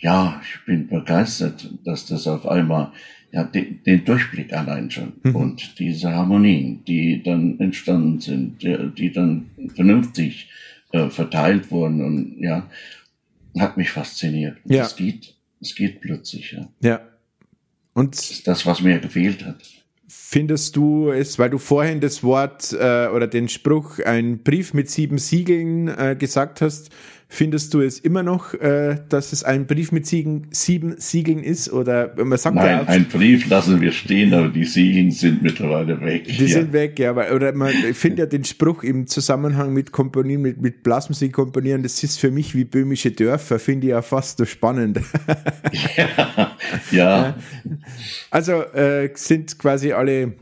ja, 0.00 0.40
ich 0.42 0.66
bin 0.66 0.88
begeistert, 0.88 1.70
dass 1.84 2.04
das 2.06 2.26
auf 2.26 2.46
einmal 2.46 2.92
ja 3.32 3.44
den, 3.44 3.82
den 3.84 4.04
Durchblick 4.04 4.52
allein 4.52 4.90
schon 4.90 5.14
Mhm. 5.22 5.36
und 5.36 5.78
diese 5.78 6.12
Harmonien, 6.12 6.84
die 6.84 7.22
dann 7.22 7.58
entstanden 7.60 8.20
sind, 8.20 8.62
die, 8.62 8.76
die 8.98 9.12
dann 9.12 9.46
vernünftig 9.74 10.50
äh, 10.92 11.08
verteilt 11.08 11.70
wurden 11.70 12.04
und 12.04 12.36
ja, 12.38 12.68
hat 13.58 13.76
mich 13.76 13.90
fasziniert. 13.90 14.58
Ja. 14.64 14.82
Es 14.82 14.94
geht, 14.96 15.34
es 15.64 15.74
geht 15.74 16.00
plötzlich. 16.00 16.52
Ja. 16.52 16.68
Ja. 16.80 17.00
Und 17.92 18.16
Das 18.16 18.30
ist 18.30 18.46
das, 18.46 18.66
was 18.66 18.80
mir 18.80 18.98
gefehlt 18.98 19.44
hat. 19.44 19.62
Findest 20.06 20.76
du 20.76 21.10
es, 21.10 21.38
weil 21.38 21.50
du 21.50 21.58
vorhin 21.58 22.00
das 22.00 22.22
Wort 22.22 22.72
äh, 22.72 23.06
oder 23.08 23.26
den 23.26 23.48
Spruch, 23.48 23.98
ein 24.00 24.42
Brief 24.42 24.74
mit 24.74 24.90
sieben 24.90 25.18
Siegeln 25.18 25.88
äh, 25.88 26.16
gesagt 26.18 26.60
hast, 26.60 26.90
findest 27.34 27.74
du 27.74 27.80
es 27.80 27.98
immer 27.98 28.22
noch, 28.22 28.54
äh, 28.54 28.96
dass 29.08 29.32
es 29.32 29.44
ein 29.44 29.66
Brief 29.66 29.92
mit 29.92 30.06
sieben, 30.06 30.46
sieben 30.50 30.94
Siegeln 30.98 31.42
ist? 31.42 31.72
Oder 31.72 32.14
man 32.16 32.38
sagt 32.38 32.56
ja 32.56 32.62
Nein, 32.62 32.80
auch, 32.80 32.88
ein 32.88 33.08
Brief 33.08 33.48
lassen 33.48 33.80
wir 33.80 33.92
stehen, 33.92 34.32
aber 34.32 34.48
die 34.48 34.64
Siegel 34.64 35.10
sind 35.10 35.42
mittlerweile 35.42 36.00
weg. 36.00 36.24
die 36.24 36.44
ja. 36.44 36.48
sind 36.48 36.72
weg, 36.72 36.98
ja, 36.98 37.10
aber, 37.10 37.32
oder 37.34 37.52
man 37.52 37.72
ich 37.90 37.96
finde 37.96 38.22
ja 38.22 38.26
den 38.26 38.44
Spruch 38.44 38.82
im 38.82 39.06
Zusammenhang 39.06 39.72
mit 39.72 39.92
Komponieren, 39.92 40.42
mit, 40.42 40.62
mit 40.62 40.82
Blasmusik 40.82 41.32
komponieren, 41.32 41.82
das 41.82 42.02
ist 42.02 42.20
für 42.20 42.30
mich 42.30 42.54
wie 42.54 42.64
böhmische 42.64 43.10
Dörfer, 43.10 43.58
finde 43.58 43.88
ich 43.88 43.90
ja 43.90 44.02
fast 44.02 44.38
so 44.38 44.44
spannend. 44.44 45.00
ja, 45.96 46.56
ja, 46.90 47.36
Also 48.30 48.62
äh, 48.72 49.10
sind 49.14 49.58
quasi 49.58 49.92
alle 49.92 50.34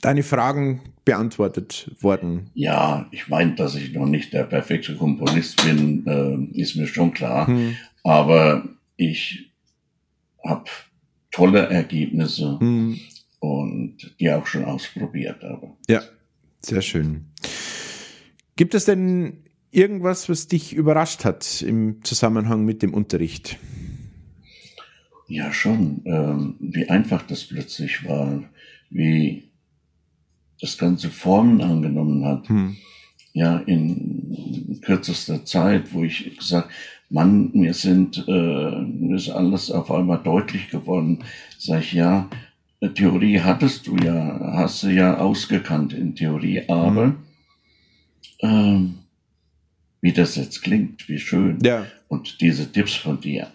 deine 0.00 0.22
Fragen 0.22 0.80
beantwortet 1.04 1.90
worden. 2.00 2.50
ja, 2.54 3.06
ich 3.10 3.28
meine, 3.28 3.54
dass 3.54 3.74
ich 3.74 3.92
noch 3.92 4.06
nicht 4.06 4.32
der 4.32 4.44
perfekte 4.44 4.96
Komponist 4.96 5.62
bin, 5.64 6.06
äh, 6.06 6.58
ist 6.58 6.76
mir 6.76 6.86
schon 6.86 7.12
klar. 7.12 7.46
Hm. 7.46 7.76
Aber 8.02 8.68
ich 8.96 9.52
habe 10.44 10.64
tolle 11.30 11.66
Ergebnisse 11.68 12.58
Hm. 12.58 12.98
und 13.40 14.14
die 14.18 14.30
auch 14.30 14.46
schon 14.46 14.64
ausprobiert 14.64 15.42
habe. 15.42 15.72
Ja, 15.88 16.02
sehr 16.62 16.80
schön. 16.82 17.26
Gibt 18.56 18.74
es 18.74 18.84
denn 18.84 19.44
irgendwas, 19.70 20.28
was 20.28 20.46
dich 20.48 20.74
überrascht 20.74 21.24
hat 21.24 21.60
im 21.62 22.02
Zusammenhang 22.04 22.64
mit 22.64 22.82
dem 22.82 22.94
Unterricht? 22.94 23.58
Ja, 25.26 25.52
schon. 25.52 26.02
Ähm, 26.04 26.56
wie 26.60 26.88
einfach 26.88 27.22
das 27.26 27.44
plötzlich 27.44 28.06
war, 28.06 28.44
wie 28.90 29.50
das 30.60 30.78
ganze 30.78 31.10
Formen 31.10 31.60
angenommen 31.60 32.24
hat. 32.24 32.48
Hm. 32.48 32.76
Ja, 33.32 33.58
in 33.58 34.80
kürzester 34.82 35.44
Zeit, 35.44 35.92
wo 35.92 36.04
ich 36.04 36.36
gesagt, 36.38 36.70
Mann, 37.10 37.50
mir 37.52 37.74
sind, 37.74 38.24
äh, 38.28 38.30
mir 38.30 39.16
ist 39.16 39.30
alles 39.30 39.70
auf 39.70 39.90
einmal 39.90 40.20
deutlich 40.22 40.70
geworden. 40.70 41.24
Sag 41.58 41.80
ich, 41.80 41.92
ja, 41.92 42.28
Theorie 42.94 43.40
hattest 43.40 43.86
du 43.86 43.96
ja, 43.96 44.52
hast 44.54 44.82
du 44.82 44.88
ja 44.88 45.18
ausgekannt 45.18 45.92
in 45.92 46.14
Theorie, 46.14 46.62
aber 46.68 47.06
mhm. 47.06 47.16
ähm, 48.40 48.94
wie 50.00 50.12
das 50.12 50.36
jetzt 50.36 50.62
klingt, 50.62 51.08
wie 51.08 51.18
schön. 51.18 51.58
Ja. 51.62 51.86
Und 52.08 52.40
diese 52.40 52.70
Tipps 52.70 52.94
von 52.94 53.20
dir 53.20 53.48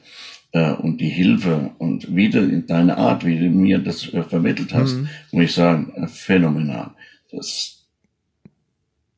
äh, 0.51 0.71
und 0.73 0.99
die 0.99 1.09
Hilfe 1.09 1.71
und 1.77 2.15
wieder 2.15 2.41
in 2.41 2.65
deine 2.65 2.97
Art, 2.97 3.25
wie 3.25 3.37
du 3.37 3.49
mir 3.49 3.79
das 3.79 4.11
äh, 4.13 4.23
vermittelt 4.23 4.73
hast, 4.73 4.95
mhm. 4.95 5.09
muss 5.31 5.45
ich 5.45 5.53
sagen, 5.53 5.93
äh, 5.95 6.07
phänomenal. 6.07 6.91
Das, 7.31 7.85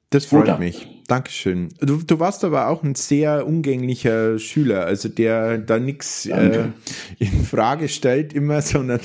das 0.10 0.26
freut 0.26 0.44
Oder? 0.44 0.58
mich. 0.58 0.88
Dankeschön. 1.08 1.70
Du, 1.82 1.98
du 1.98 2.20
warst 2.20 2.46
aber 2.46 2.70
auch 2.70 2.84
ein 2.84 2.96
sehr 2.96 3.46
umgänglicher 3.46 4.40
Schüler, 4.40 4.86
also 4.86 5.10
der 5.10 5.58
da 5.58 5.78
nichts 5.78 6.26
äh, 6.26 6.70
in 7.20 7.44
Frage 7.44 7.90
stellt 7.90 8.32
immer, 8.32 8.62
sondern 8.62 9.02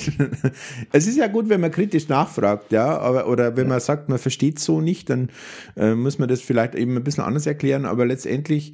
es 0.93 1.05
ist 1.05 1.17
ja 1.17 1.27
gut, 1.27 1.49
wenn 1.49 1.59
man 1.59 1.71
kritisch 1.71 2.07
nachfragt, 2.07 2.71
ja, 2.71 2.97
aber 2.97 3.27
oder 3.27 3.57
wenn 3.57 3.67
man 3.67 3.81
sagt, 3.81 4.07
man 4.07 4.19
versteht 4.19 4.57
so 4.57 4.79
nicht, 4.79 5.09
dann 5.09 5.29
äh, 5.75 5.95
muss 5.95 6.17
man 6.17 6.29
das 6.29 6.39
vielleicht 6.39 6.75
eben 6.75 6.95
ein 6.95 7.03
bisschen 7.03 7.25
anders 7.25 7.45
erklären, 7.45 7.85
aber 7.85 8.05
letztendlich 8.05 8.71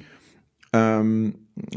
ähm, 0.74 1.34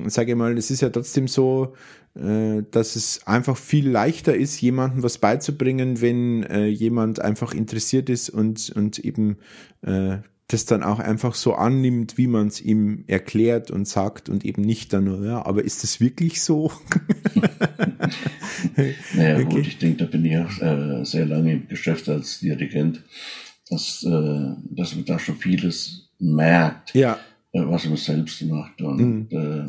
sage 0.08 0.32
ich 0.32 0.38
mal, 0.38 0.58
es 0.58 0.72
ist 0.72 0.82
ja 0.82 0.90
trotzdem 0.90 1.28
so, 1.28 1.76
äh, 2.16 2.64
dass 2.72 2.96
es 2.96 3.28
einfach 3.28 3.56
viel 3.56 3.88
leichter 3.88 4.36
ist, 4.36 4.60
jemandem 4.60 5.04
was 5.04 5.20
beizubringen, 5.20 6.02
wenn 6.02 6.44
äh, 6.44 6.66
jemand 6.66 7.22
einfach 7.22 7.54
interessiert 7.54 8.10
ist 8.10 8.30
und, 8.32 8.72
und 8.76 8.98
eben 8.98 9.38
äh, 9.84 10.18
das 10.48 10.66
dann 10.66 10.82
auch 10.82 11.00
einfach 11.00 11.36
so 11.36 11.54
annimmt, 11.54 12.18
wie 12.18 12.26
man 12.28 12.48
es 12.48 12.60
ihm 12.62 13.04
erklärt 13.08 13.70
und 13.70 13.88
sagt 13.88 14.30
und 14.30 14.46
eben 14.46 14.64
nicht 14.64 14.94
dann 14.94 15.04
nur, 15.04 15.24
ja, 15.24 15.46
aber 15.46 15.64
ist 15.64 15.84
das 15.84 16.00
wirklich 16.00 16.42
so? 16.42 16.72
naja, 19.14 19.36
okay. 19.36 19.44
gut, 19.44 19.68
ich 19.68 19.78
denke, 19.78 20.06
da 20.06 20.06
bin 20.06 20.26
ich 20.26 20.38
auch 20.38 20.62
äh, 20.62 21.04
sehr 21.06 21.26
lange 21.28 21.54
im 21.54 21.68
Geschäft 21.68 22.10
als 22.10 22.40
Dirigent, 22.40 23.04
dass, 23.70 24.04
äh, 24.04 24.54
dass 24.72 24.96
man 24.96 25.06
da 25.06 25.20
schon 25.20 25.36
vieles 25.36 26.10
merkt, 26.18 26.96
ja. 26.96 27.20
Äh, 27.54 27.62
was 27.66 27.86
man 27.86 27.98
selbst 27.98 28.42
macht. 28.44 28.82
Und 28.82 29.32
mhm. 29.32 29.38
äh, 29.38 29.68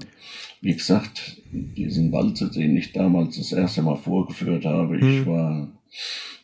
wie 0.60 0.74
gesagt, 0.74 1.40
diesen 1.52 2.12
Walzer, 2.12 2.50
den 2.50 2.76
ich 2.76 2.92
damals 2.92 3.36
das 3.36 3.52
erste 3.52 3.82
Mal 3.82 3.96
vorgeführt 3.96 4.64
habe, 4.64 4.96
mhm. 4.98 5.08
ich 5.08 5.26
war 5.26 5.68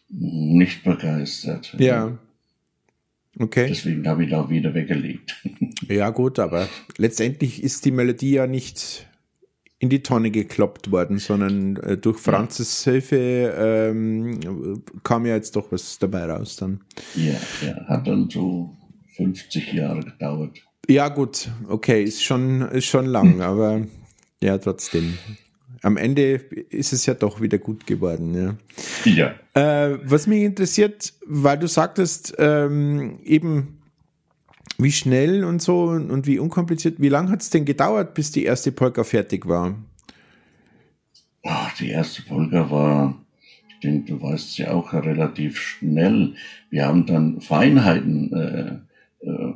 nicht 0.09 0.85
begeistert. 0.85 1.75
Ja. 1.79 2.19
Okay. 3.39 3.67
Deswegen 3.69 4.07
habe 4.07 4.25
ich 4.25 4.31
da 4.31 4.49
wieder 4.49 4.75
weggelegt. 4.75 5.43
Ja, 5.89 6.09
gut, 6.09 6.39
aber 6.39 6.67
letztendlich 6.97 7.63
ist 7.63 7.85
die 7.85 7.91
Melodie 7.91 8.31
ja 8.31 8.47
nicht 8.47 9.07
in 9.79 9.91
die 9.91 10.03
Tonne 10.03 10.31
gekloppt 10.31 10.91
worden, 10.91 11.19
sondern 11.19 11.77
äh, 11.77 11.99
durch 11.99 12.19
Franzes 12.19 12.87
ja. 12.87 12.93
Hilfe 12.93 13.55
ähm, 13.59 14.83
kam 15.03 15.27
ja 15.27 15.35
jetzt 15.35 15.57
doch 15.57 15.71
was 15.73 15.99
dabei 15.99 16.25
raus 16.25 16.57
dann. 16.57 16.81
Ja, 17.15 17.35
ja, 17.67 17.87
hat 17.87 18.07
dann 18.07 18.31
so 18.31 18.75
50 19.17 19.75
Jahre 19.75 20.01
gedauert. 20.01 20.63
Ja, 20.89 21.09
gut, 21.09 21.49
okay, 21.69 22.05
ist 22.05 22.23
schon, 22.23 22.63
ist 22.63 22.87
schon 22.87 23.07
lang, 23.07 23.35
hm. 23.35 23.41
aber 23.41 23.87
ja, 24.43 24.59
trotzdem 24.59 25.15
am 25.85 25.99
Ende 25.99 26.37
ist 26.71 26.93
es 26.93 27.05
ja 27.07 27.15
doch 27.15 27.41
wieder 27.41 27.59
gut 27.59 27.87
geworden. 27.87 28.59
Ja. 29.05 29.35
ja. 29.55 29.91
Äh, 29.93 29.99
was 30.03 30.27
mich 30.27 30.43
interessiert, 30.43 31.13
weil 31.27 31.59
du 31.59 31.69
sagtest, 31.69 32.35
ähm, 32.39 33.19
eben 33.23 33.83
wie 34.79 34.93
schnell 34.93 35.45
und 35.45 35.61
so 35.61 35.83
und 35.89 36.27
wie 36.27 36.39
unkompliziert, 36.39 36.97
wie 36.99 37.11
lange 37.11 37.31
hat 37.31 37.43
es 37.43 37.51
denn 37.51 37.65
gedauert, 37.65 38.15
bis 38.15 38.33
die 38.33 38.45
erste 38.45 38.73
Polka 38.73 39.05
fertig 39.05 39.47
war? 39.47 39.77
Ach, 41.45 41.77
die 41.77 41.91
erste 41.91 42.23
Polka 42.23 42.71
war, 42.71 43.21
ich 43.69 43.81
denke, 43.81 44.13
du 44.13 44.23
weißt 44.23 44.57
ja 44.59 44.73
auch 44.73 44.95
relativ 44.95 45.59
schnell. 45.61 46.35
Wir 46.71 46.87
haben 46.87 47.05
dann 47.05 47.43
Feinheiten 47.43 48.33
äh, 48.33 49.27
äh, 49.27 49.55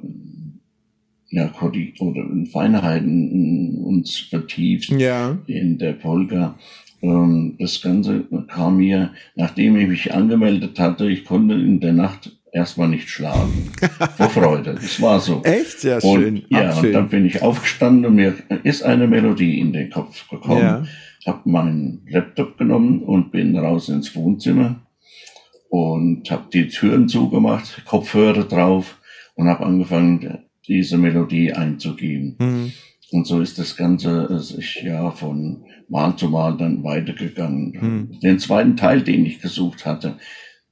ja, 1.30 1.52
oder 1.60 2.22
in 2.22 2.46
Feinheiten 2.46 3.84
uns 3.84 4.18
vertieft 4.18 4.90
ja. 4.90 5.36
in 5.46 5.78
der 5.78 5.92
Polka. 5.92 6.58
Ähm, 7.02 7.56
das 7.58 7.80
Ganze 7.82 8.24
kam 8.48 8.78
mir, 8.78 9.12
nachdem 9.34 9.76
ich 9.76 9.88
mich 9.88 10.14
angemeldet 10.14 10.78
hatte, 10.78 11.08
ich 11.08 11.24
konnte 11.24 11.54
in 11.54 11.80
der 11.80 11.92
Nacht 11.92 12.32
erstmal 12.52 12.88
nicht 12.88 13.08
schlafen. 13.08 13.70
Vor 14.16 14.30
Freude. 14.30 14.74
Das 14.74 15.00
war 15.00 15.20
so. 15.20 15.42
Echt? 15.42 15.84
Ja, 15.84 15.98
und, 15.98 16.20
schön. 16.20 16.44
Ja, 16.48 16.70
Ach, 16.72 16.82
und 16.82 16.92
dann 16.92 17.08
bin 17.08 17.26
ich 17.26 17.42
aufgestanden 17.42 18.06
und 18.06 18.16
mir 18.16 18.34
ist 18.64 18.82
eine 18.82 19.06
Melodie 19.06 19.60
in 19.60 19.72
den 19.72 19.90
Kopf 19.90 20.28
gekommen. 20.28 20.60
Ja. 20.60 20.84
Hab 21.26 21.46
meinen 21.46 22.06
Laptop 22.08 22.56
genommen 22.56 23.02
und 23.02 23.32
bin 23.32 23.56
raus 23.56 23.90
ins 23.90 24.14
Wohnzimmer 24.16 24.80
und 25.68 26.30
habe 26.30 26.44
die 26.52 26.68
Türen 26.68 27.08
zugemacht, 27.08 27.84
Kopfhörer 27.84 28.44
drauf 28.44 28.98
und 29.34 29.46
habe 29.46 29.66
angefangen, 29.66 30.47
diese 30.68 30.98
Melodie 30.98 31.52
einzugeben. 31.52 32.36
Mhm. 32.38 32.72
Und 33.10 33.26
so 33.26 33.40
ist 33.40 33.58
das 33.58 33.76
Ganze 33.76 34.38
sich 34.40 34.82
ja 34.84 35.10
von 35.10 35.64
Mal 35.88 36.16
zu 36.16 36.28
Mal 36.28 36.56
dann 36.56 36.84
weitergegangen. 36.84 37.72
Mhm. 37.80 38.20
Den 38.20 38.38
zweiten 38.38 38.76
Teil, 38.76 39.00
den 39.00 39.24
ich 39.24 39.40
gesucht 39.40 39.86
hatte, 39.86 40.16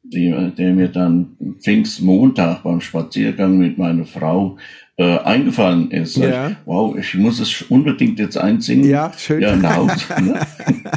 der, 0.02 0.50
der 0.50 0.72
mir 0.74 0.88
dann 0.88 1.36
Pfingstmontag 1.62 2.62
beim 2.62 2.80
Spaziergang 2.80 3.58
mit 3.58 3.78
meiner 3.78 4.04
Frau 4.04 4.58
äh, 4.96 5.18
eingefallen 5.18 5.90
ist. 5.90 6.16
Ja. 6.16 6.50
Ich, 6.50 6.56
wow, 6.64 6.96
ich 6.96 7.14
muss 7.14 7.40
es 7.40 7.62
unbedingt 7.62 8.18
jetzt 8.18 8.36
einsingen. 8.36 8.88
Ja, 8.88 9.12
schön. 9.16 9.42
Ja, 9.42 9.54
laut, 9.54 10.06
ne? 10.20 10.40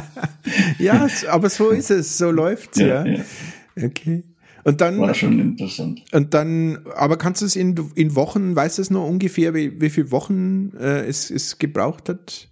ja 0.78 1.06
aber 1.30 1.50
so 1.50 1.70
ist 1.70 1.90
es, 1.90 2.16
so 2.16 2.30
läuft's 2.30 2.78
ja. 2.78 3.04
ja. 3.04 3.16
ja. 3.16 3.24
Okay. 3.82 4.24
Und 4.64 4.80
dann, 4.80 4.98
War 5.00 5.14
schon 5.14 5.38
interessant. 5.38 6.02
Und 6.12 6.34
dann, 6.34 6.78
aber 6.96 7.16
kannst 7.16 7.40
du 7.42 7.46
es 7.46 7.56
in, 7.56 7.74
in 7.94 8.14
Wochen, 8.14 8.54
weißt 8.54 8.78
du 8.78 8.82
es 8.82 8.90
noch 8.90 9.06
ungefähr, 9.06 9.54
wie, 9.54 9.80
wie 9.80 9.90
viele 9.90 10.10
Wochen 10.10 10.72
äh, 10.78 11.06
es, 11.06 11.30
es 11.30 11.58
gebraucht 11.58 12.08
hat? 12.08 12.48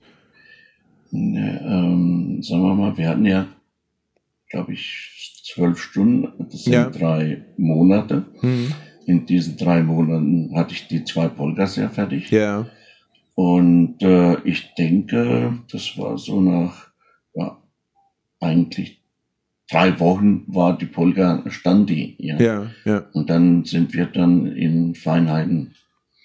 Ne, 1.11 1.61
ähm, 1.65 2.43
sagen 2.43 2.63
wir 2.63 2.75
mal, 2.75 2.97
wir 2.97 3.09
hatten 3.09 3.27
ja, 3.27 3.47
glaube 4.51 4.73
ich, 4.73 5.43
zwölf 5.45 5.79
Stunden, 5.79 6.33
das 6.51 6.65
sind 6.65 6.73
ja. 6.73 6.91
drei 6.91 7.45
Monate. 7.57 8.25
Mhm. 8.43 8.73
In 9.07 9.27
diesen 9.27 9.57
drei 9.57 9.83
Monaten 9.83 10.55
hatte 10.55 10.75
ich 10.75 10.87
die 10.89 11.05
zwei 11.05 11.29
Polkas 11.29 11.77
ja 11.77 11.89
fertig. 11.89 12.31
Ja. 12.31 12.67
Und 13.35 14.03
äh, 14.03 14.37
ich 14.45 14.75
denke, 14.75 15.59
das 15.71 15.97
war 15.97 16.19
so 16.19 16.41
nach, 16.41 16.89
ja, 17.35 17.57
eigentlich 18.41 18.98
drei 19.71 19.99
Wochen 20.01 20.45
war 20.47 20.77
die 20.77 20.87
Polka 20.87 21.43
Standi. 21.49 22.17
Ja. 22.19 22.39
ja, 22.41 22.71
ja. 22.85 23.07
Und 23.13 23.31
dann 23.31 23.65
sind 23.65 23.93
wir 23.93 24.07
dann 24.07 24.47
in 24.47 24.95
Feinheiten 24.95 25.75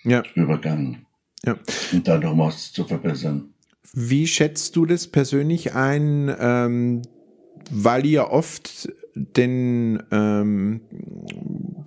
ja. 0.04 0.24
übergangen. 0.36 1.06
Ja. 1.46 1.58
Und 1.92 2.08
da 2.08 2.18
noch 2.18 2.38
was 2.38 2.72
zu 2.72 2.86
verbessern. 2.86 3.54
Wie 3.94 4.28
schätzt 4.28 4.76
du 4.76 4.86
das 4.86 5.08
persönlich 5.08 5.76
ein, 5.76 6.34
ähm, 6.40 7.02
weil 7.70 8.06
ihr 8.06 8.30
oft 8.32 8.90
den, 9.16 10.02
ähm, 10.12 10.82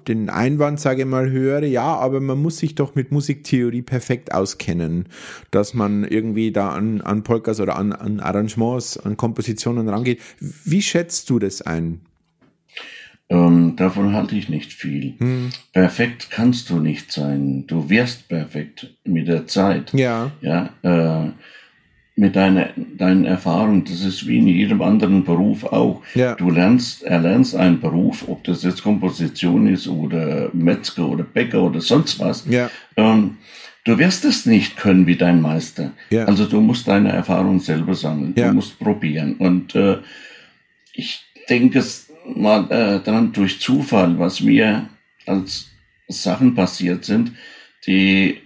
den 0.09 0.29
Einwand, 0.31 0.81
sage 0.81 1.03
ich 1.03 1.09
mal, 1.09 1.31
höre, 1.31 1.65
ja, 1.65 1.97
aber 1.97 2.21
man 2.21 2.41
muss 2.41 2.59
sich 2.59 2.75
doch 2.75 2.95
mit 2.95 3.13
Musiktheorie 3.13 3.83
perfekt 3.83 4.33
auskennen, 4.33 5.07
dass 5.51 5.75
man 5.75 6.05
irgendwie 6.05 6.53
da 6.53 6.71
an, 6.71 7.01
an 7.01 7.23
Polkas 7.23 7.61
oder 7.61 7.77
an, 7.77 7.93
an 7.93 8.21
Arrangements, 8.21 8.99
an 8.99 9.17
Kompositionen 9.17 9.89
rangeht. 9.89 10.21
Wie 10.41 10.83
schätzt 10.83 11.31
du 11.31 11.39
das 11.39 11.63
ein? 11.63 12.01
Ähm, 13.29 13.75
davon 13.77 14.13
halte 14.13 14.37
ich 14.37 14.49
nicht 14.49 14.73
viel. 14.73 15.15
Hm. 15.19 15.51
Perfekt 15.73 16.29
kannst 16.31 16.71
du 16.71 16.79
nicht 16.79 17.11
sein. 17.11 17.67
Du 17.67 17.91
wirst 17.91 18.29
perfekt 18.29 18.95
mit 19.05 19.27
der 19.27 19.47
Zeit. 19.49 19.93
Ja. 19.93 20.31
Ja. 20.41 20.71
Äh, 20.83 21.33
mit 22.18 22.35
deiner, 22.35 22.70
deinen 22.76 23.26
Erfahrungen, 23.26 23.85
das 23.85 24.00
ist 24.00 24.26
wie 24.26 24.38
in 24.38 24.49
jedem 24.49 24.80
anderen 24.80 25.23
Beruf 25.23 25.64
auch. 25.64 26.02
Ja. 26.14 26.35
Du 26.35 26.50
lernst, 26.50 27.02
erlernst 27.02 27.54
einen 27.54 27.78
Beruf, 27.78 28.26
ob 28.26 28.42
das 28.44 28.62
jetzt 28.62 28.82
Komposition 28.82 29.66
ist 29.66 29.87
oder 29.87 30.49
Metzger 30.54 31.06
oder 31.06 31.25
Bäcker 31.25 31.62
oder 31.62 31.82
sonst 31.82 32.18
was. 32.18 32.46
Ja. 32.49 32.70
Ähm, 32.96 33.37
du 33.85 33.99
wirst 33.99 34.25
es 34.25 34.46
nicht 34.46 34.78
können 34.78 35.06
wie 35.06 35.16
dein 35.16 35.42
Meister. 35.42 35.92
Ja. 36.08 36.25
Also 36.25 36.46
du 36.46 36.62
musst 36.62 36.88
deine 36.88 37.12
Erfahrungen 37.12 37.61
selber 37.61 37.94
sammeln. 37.94 38.32
Ja. 38.35 38.49
Du 38.49 38.54
musst 38.54 38.78
probieren. 38.78 39.35
Und 39.35 39.75
äh, 39.75 39.99
ich 40.94 41.23
denke, 41.50 41.85
mal 42.35 42.70
äh, 42.70 43.00
dann 43.04 43.32
durch 43.35 43.61
Zufall, 43.61 44.18
was 44.18 44.40
mir 44.40 44.88
als 45.26 45.68
Sachen 46.08 46.54
passiert 46.54 47.04
sind, 47.04 47.32
die 47.87 48.38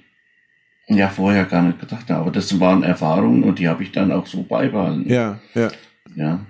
ja 0.97 1.09
vorher 1.09 1.45
gar 1.45 1.63
nicht 1.63 1.81
gedacht 1.81 2.11
habe. 2.11 2.21
Aber 2.21 2.31
das 2.31 2.59
waren 2.61 2.83
Erfahrungen 2.83 3.45
und 3.45 3.59
die 3.59 3.69
habe 3.69 3.83
ich 3.83 3.93
dann 3.93 4.13
auch 4.13 4.27
so 4.27 4.43
beibehalten. 4.43 5.09
Ja, 5.09 5.39
ja. 5.55 5.69
Ja. 6.17 6.41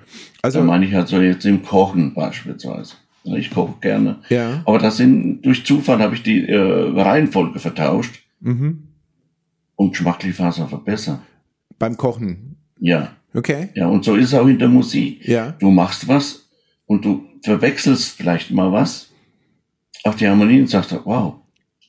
Also 0.43 0.61
da 0.61 0.65
meine 0.65 0.87
ich 0.87 0.97
also 0.97 1.21
jetzt 1.21 1.45
im 1.45 1.63
Kochen 1.63 2.15
beispielsweise. 2.15 2.95
Ich 3.25 3.51
koche 3.51 3.75
gerne. 3.81 4.21
Ja. 4.31 4.63
Aber 4.65 4.79
das 4.79 4.97
sind 4.97 5.43
durch 5.43 5.65
Zufall 5.67 5.99
habe 5.99 6.15
ich 6.15 6.23
die 6.23 6.49
äh, 6.49 6.57
Reihenfolge 6.57 7.59
vertauscht. 7.59 8.23
Mhm. 8.41 8.89
Und 9.77 9.91
geschmacklich 9.91 10.39
war 10.39 10.49
es 10.49 10.61
einfach 10.61 10.81
besser. 10.81 11.21
Beim 11.79 11.97
Kochen. 11.97 12.57
Ja. 12.79 13.13
Okay. 13.35 13.69
Ja, 13.75 13.87
und 13.87 14.05
so 14.05 14.17
ist 14.17 14.29
es 14.29 14.35
auch 14.35 14.47
in 14.47 14.59
der 14.59 14.69
Musik. 14.69 15.27
Ja. 15.27 15.53
Du 15.53 15.71
machst 15.71 16.09
was 16.09 16.49
und 16.87 17.05
du 17.05 17.25
verwechselst 17.43 18.17
vielleicht 18.17 18.51
mal 18.51 18.73
was 18.73 19.11
auf 20.05 20.17
die 20.17 20.27
Harmonie 20.27 20.61
und 20.61 20.69
sagst, 20.69 20.95
wow, 21.05 21.40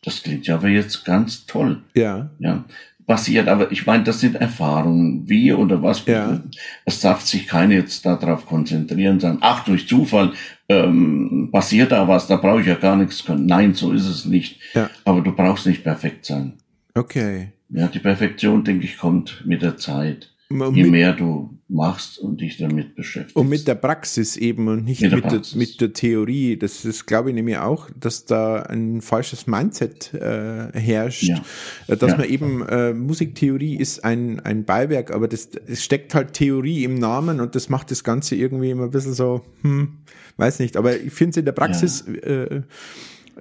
das 0.03 0.23
klingt 0.23 0.47
ja 0.47 0.55
aber 0.55 0.67
jetzt 0.67 1.05
ganz 1.05 1.45
toll. 1.45 1.81
Ja. 1.93 2.29
Ja. 2.39 2.65
Passiert, 3.07 3.47
aber 3.47 3.71
ich 3.71 3.85
meine, 3.85 4.03
das 4.03 4.21
sind 4.21 4.35
Erfahrungen, 4.35 5.27
wie 5.27 5.51
oder 5.51 5.81
was. 5.81 6.05
Ja. 6.05 6.41
Es 6.85 7.01
darf 7.01 7.21
sich 7.21 7.47
keiner 7.47 7.73
jetzt 7.73 8.05
darauf 8.05 8.45
konzentrieren, 8.45 9.19
sagen, 9.19 9.39
ach, 9.41 9.65
durch 9.65 9.87
Zufall 9.87 10.31
ähm, 10.69 11.49
passiert 11.51 11.91
da 11.91 12.07
was, 12.07 12.27
da 12.27 12.37
brauche 12.37 12.61
ich 12.61 12.67
ja 12.67 12.75
gar 12.75 12.95
nichts 12.95 13.25
können. 13.25 13.47
Nein, 13.47 13.73
so 13.73 13.91
ist 13.91 14.07
es 14.07 14.25
nicht. 14.25 14.59
Ja. 14.73 14.89
Aber 15.03 15.21
du 15.21 15.33
brauchst 15.33 15.65
nicht 15.65 15.83
perfekt 15.83 16.25
sein. 16.25 16.53
Okay. 16.93 17.51
Ja, 17.69 17.87
die 17.87 17.99
Perfektion, 17.99 18.63
denke 18.63 18.85
ich, 18.85 18.97
kommt 18.97 19.43
mit 19.45 19.61
der 19.61 19.77
Zeit. 19.77 20.30
Je 20.73 20.85
mehr 20.85 21.13
du 21.13 21.57
machst 21.67 22.19
und 22.19 22.41
dich 22.41 22.57
damit 22.57 22.95
beschäftigst. 22.95 23.35
und 23.37 23.47
mit 23.47 23.65
der 23.65 23.75
Praxis 23.75 24.35
eben 24.35 24.67
und 24.67 24.83
nicht 24.83 25.01
Mit 25.01 25.11
der 25.13 25.19
mit, 25.21 25.31
der, 25.31 25.41
mit 25.57 25.79
der 25.79 25.93
Theorie. 25.93 26.57
Das 26.57 26.83
ist, 26.83 27.05
glaube 27.05 27.29
ich, 27.29 27.35
nämlich 27.35 27.57
auch, 27.59 27.89
dass 27.97 28.25
da 28.25 28.63
ein 28.63 28.99
falsches 29.01 29.47
Mindset 29.47 30.13
äh, 30.13 30.67
herrscht. 30.73 31.23
Ja. 31.23 31.41
Äh, 31.87 31.95
Dass 31.95 32.11
Ja. 32.11 32.17
man 32.17 32.27
eben, 32.27 32.61
äh, 32.67 32.93
Musiktheorie 32.93 33.75
ist 33.77 34.03
ein, 34.03 34.41
ein 34.41 34.65
Beiwerk, 34.65 35.11
aber 35.11 35.29
das, 35.29 35.49
es 35.67 35.81
steckt 35.83 36.13
halt 36.13 36.33
Theorie 36.33 36.83
im 36.83 36.95
Namen 36.95 37.39
und 37.39 37.55
das 37.55 37.69
macht 37.69 37.89
das 37.91 38.03
Ganze 38.03 38.35
irgendwie 38.35 38.71
immer 38.71 38.83
ein 38.83 38.91
bisschen 38.91 39.13
so, 39.13 39.41
hm, 39.61 39.99
weiß 40.35 40.59
nicht. 40.59 40.75
Aber 40.75 40.99
ich 40.99 41.13
finde 41.13 41.31
es 41.31 41.37
in 41.37 41.45
der 41.45 41.51
Praxis, 41.53 42.01
äh, 42.01 42.63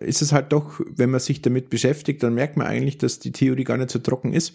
ist 0.00 0.22
es 0.22 0.32
halt 0.32 0.52
doch, 0.52 0.80
wenn 0.96 1.10
man 1.10 1.20
sich 1.20 1.42
damit 1.42 1.70
beschäftigt, 1.70 2.22
dann 2.22 2.34
merkt 2.34 2.56
man 2.56 2.66
eigentlich, 2.66 2.98
dass 2.98 3.18
die 3.18 3.32
Theorie 3.32 3.64
gar 3.64 3.76
nicht 3.76 3.90
so 3.90 3.98
trocken 3.98 4.32
ist, 4.32 4.54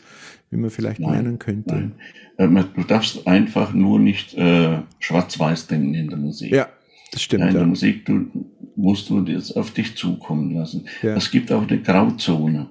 wie 0.50 0.58
man 0.58 0.70
vielleicht 0.70 1.00
meinen 1.00 1.40
könnte. 1.40 1.74
Nein. 1.76 1.92
Ähm, 2.38 2.66
Du 2.76 2.84
darfst 2.84 3.26
einfach 3.28 3.74
nur 3.74 4.00
nicht 4.00 4.34
äh, 4.34 4.80
schwarz-weiß 5.00 5.68
denken 5.68 5.94
in 5.94 6.10
der 6.10 6.18
Musik. 6.18 6.52
Ja, 6.52 6.68
das 7.12 7.22
Ja, 7.22 7.26
stimmt. 7.26 7.44
in 7.46 7.52
der 7.54 7.62
Ja. 7.62 7.68
Musik 7.68 8.06
du, 8.06 8.26
musst 8.76 9.10
du 9.10 9.22
das 9.22 9.52
auf 9.56 9.72
dich 9.72 9.96
zukommen 9.96 10.54
lassen. 10.54 10.86
Ja. 11.02 11.16
Es 11.16 11.32
gibt 11.32 11.52
auch 11.52 11.66
eine 11.68 11.82
Grauzone. 11.82 12.68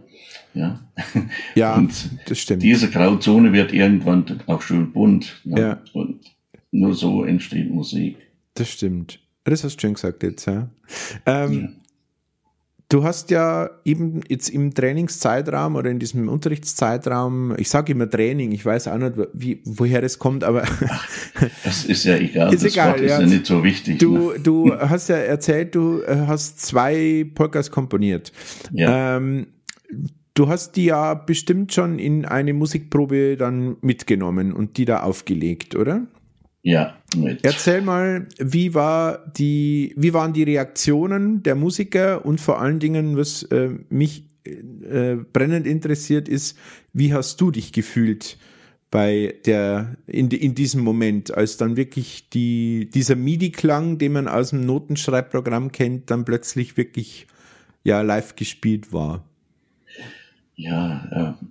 Ja, 0.52 0.80
Ja, 1.54 1.74
Und 1.76 1.92
das 2.28 2.38
stimmt. 2.38 2.62
diese 2.62 2.90
Grauzone 2.90 3.52
wird 3.52 3.72
irgendwann 3.72 4.24
auch 4.46 4.62
schön 4.62 4.92
bunt. 4.92 5.40
Ne? 5.44 5.60
Ja. 5.60 5.82
Und 5.94 6.20
nur 6.70 6.94
so 6.94 7.24
entsteht 7.24 7.70
Musik. 7.70 8.16
Das 8.54 8.68
stimmt. 8.68 9.18
Das 9.44 9.64
hast 9.64 9.76
du 9.76 9.80
schön 9.80 9.94
gesagt 9.94 10.22
jetzt, 10.22 10.46
ja. 10.46 10.68
Ähm, 11.26 11.76
Du 12.94 13.02
hast 13.02 13.32
ja 13.32 13.70
eben 13.84 14.20
jetzt 14.28 14.50
im 14.50 14.72
Trainingszeitraum 14.72 15.74
oder 15.74 15.90
in 15.90 15.98
diesem 15.98 16.28
Unterrichtszeitraum, 16.28 17.52
ich 17.58 17.68
sage 17.68 17.90
immer 17.90 18.08
Training, 18.08 18.52
ich 18.52 18.64
weiß 18.64 18.86
auch 18.86 18.98
nicht, 18.98 19.14
wie, 19.32 19.60
woher 19.64 20.00
das 20.00 20.20
kommt, 20.20 20.44
aber 20.44 20.62
Das 21.64 21.86
ist 21.86 22.04
ja 22.04 22.16
egal. 22.16 22.54
Ist 22.54 22.64
das 22.64 22.72
egal, 22.72 22.90
Wort 22.90 23.00
ist 23.00 23.10
ja. 23.10 23.20
ja 23.20 23.26
nicht 23.26 23.46
so 23.46 23.64
wichtig. 23.64 23.98
du, 23.98 24.30
ne? 24.30 24.38
du 24.38 24.78
hast 24.78 25.08
ja 25.08 25.16
erzählt, 25.16 25.74
du 25.74 26.02
äh, 26.02 26.28
hast 26.28 26.60
zwei 26.60 27.26
Polkas 27.34 27.72
komponiert. 27.72 28.30
Ja. 28.70 29.16
Ähm, 29.16 29.48
du 30.34 30.46
hast 30.46 30.76
die 30.76 30.84
ja 30.84 31.14
bestimmt 31.14 31.74
schon 31.74 31.98
in 31.98 32.24
eine 32.24 32.52
Musikprobe 32.52 33.36
dann 33.36 33.76
mitgenommen 33.80 34.52
und 34.52 34.76
die 34.76 34.84
da 34.84 35.02
aufgelegt, 35.02 35.74
oder? 35.74 36.06
Ja, 36.64 36.96
mit. 37.14 37.44
Erzähl 37.44 37.82
mal, 37.82 38.26
wie 38.38 38.72
war 38.72 39.18
die, 39.36 39.92
wie 39.96 40.14
waren 40.14 40.32
die 40.32 40.44
Reaktionen 40.44 41.42
der 41.42 41.56
Musiker 41.56 42.24
und 42.24 42.40
vor 42.40 42.58
allen 42.58 42.80
Dingen, 42.80 43.18
was 43.18 43.42
äh, 43.44 43.68
mich 43.90 44.24
äh, 44.44 45.16
brennend 45.30 45.66
interessiert 45.66 46.26
ist, 46.26 46.58
wie 46.94 47.12
hast 47.12 47.38
du 47.42 47.50
dich 47.50 47.72
gefühlt 47.72 48.38
bei 48.90 49.34
der 49.44 49.96
in, 50.06 50.30
in 50.30 50.54
diesem 50.54 50.82
Moment, 50.82 51.36
als 51.36 51.58
dann 51.58 51.76
wirklich 51.76 52.30
die 52.30 52.88
dieser 52.88 53.16
MIDI-Klang, 53.16 53.98
den 53.98 54.12
man 54.12 54.26
aus 54.26 54.50
dem 54.50 54.64
Notenschreibprogramm 54.64 55.70
kennt, 55.70 56.10
dann 56.10 56.24
plötzlich 56.24 56.78
wirklich 56.78 57.26
ja 57.82 58.00
live 58.00 58.36
gespielt 58.36 58.90
war. 58.90 59.22
Ja, 60.54 61.36
äh, 61.40 61.46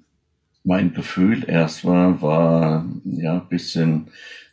mein 0.63 0.93
Gefühl 0.93 1.43
erst 1.47 1.85
war, 1.85 2.19
war 2.21 2.85
ja 3.03 3.41
ein 3.41 3.49
bisschen 3.49 4.07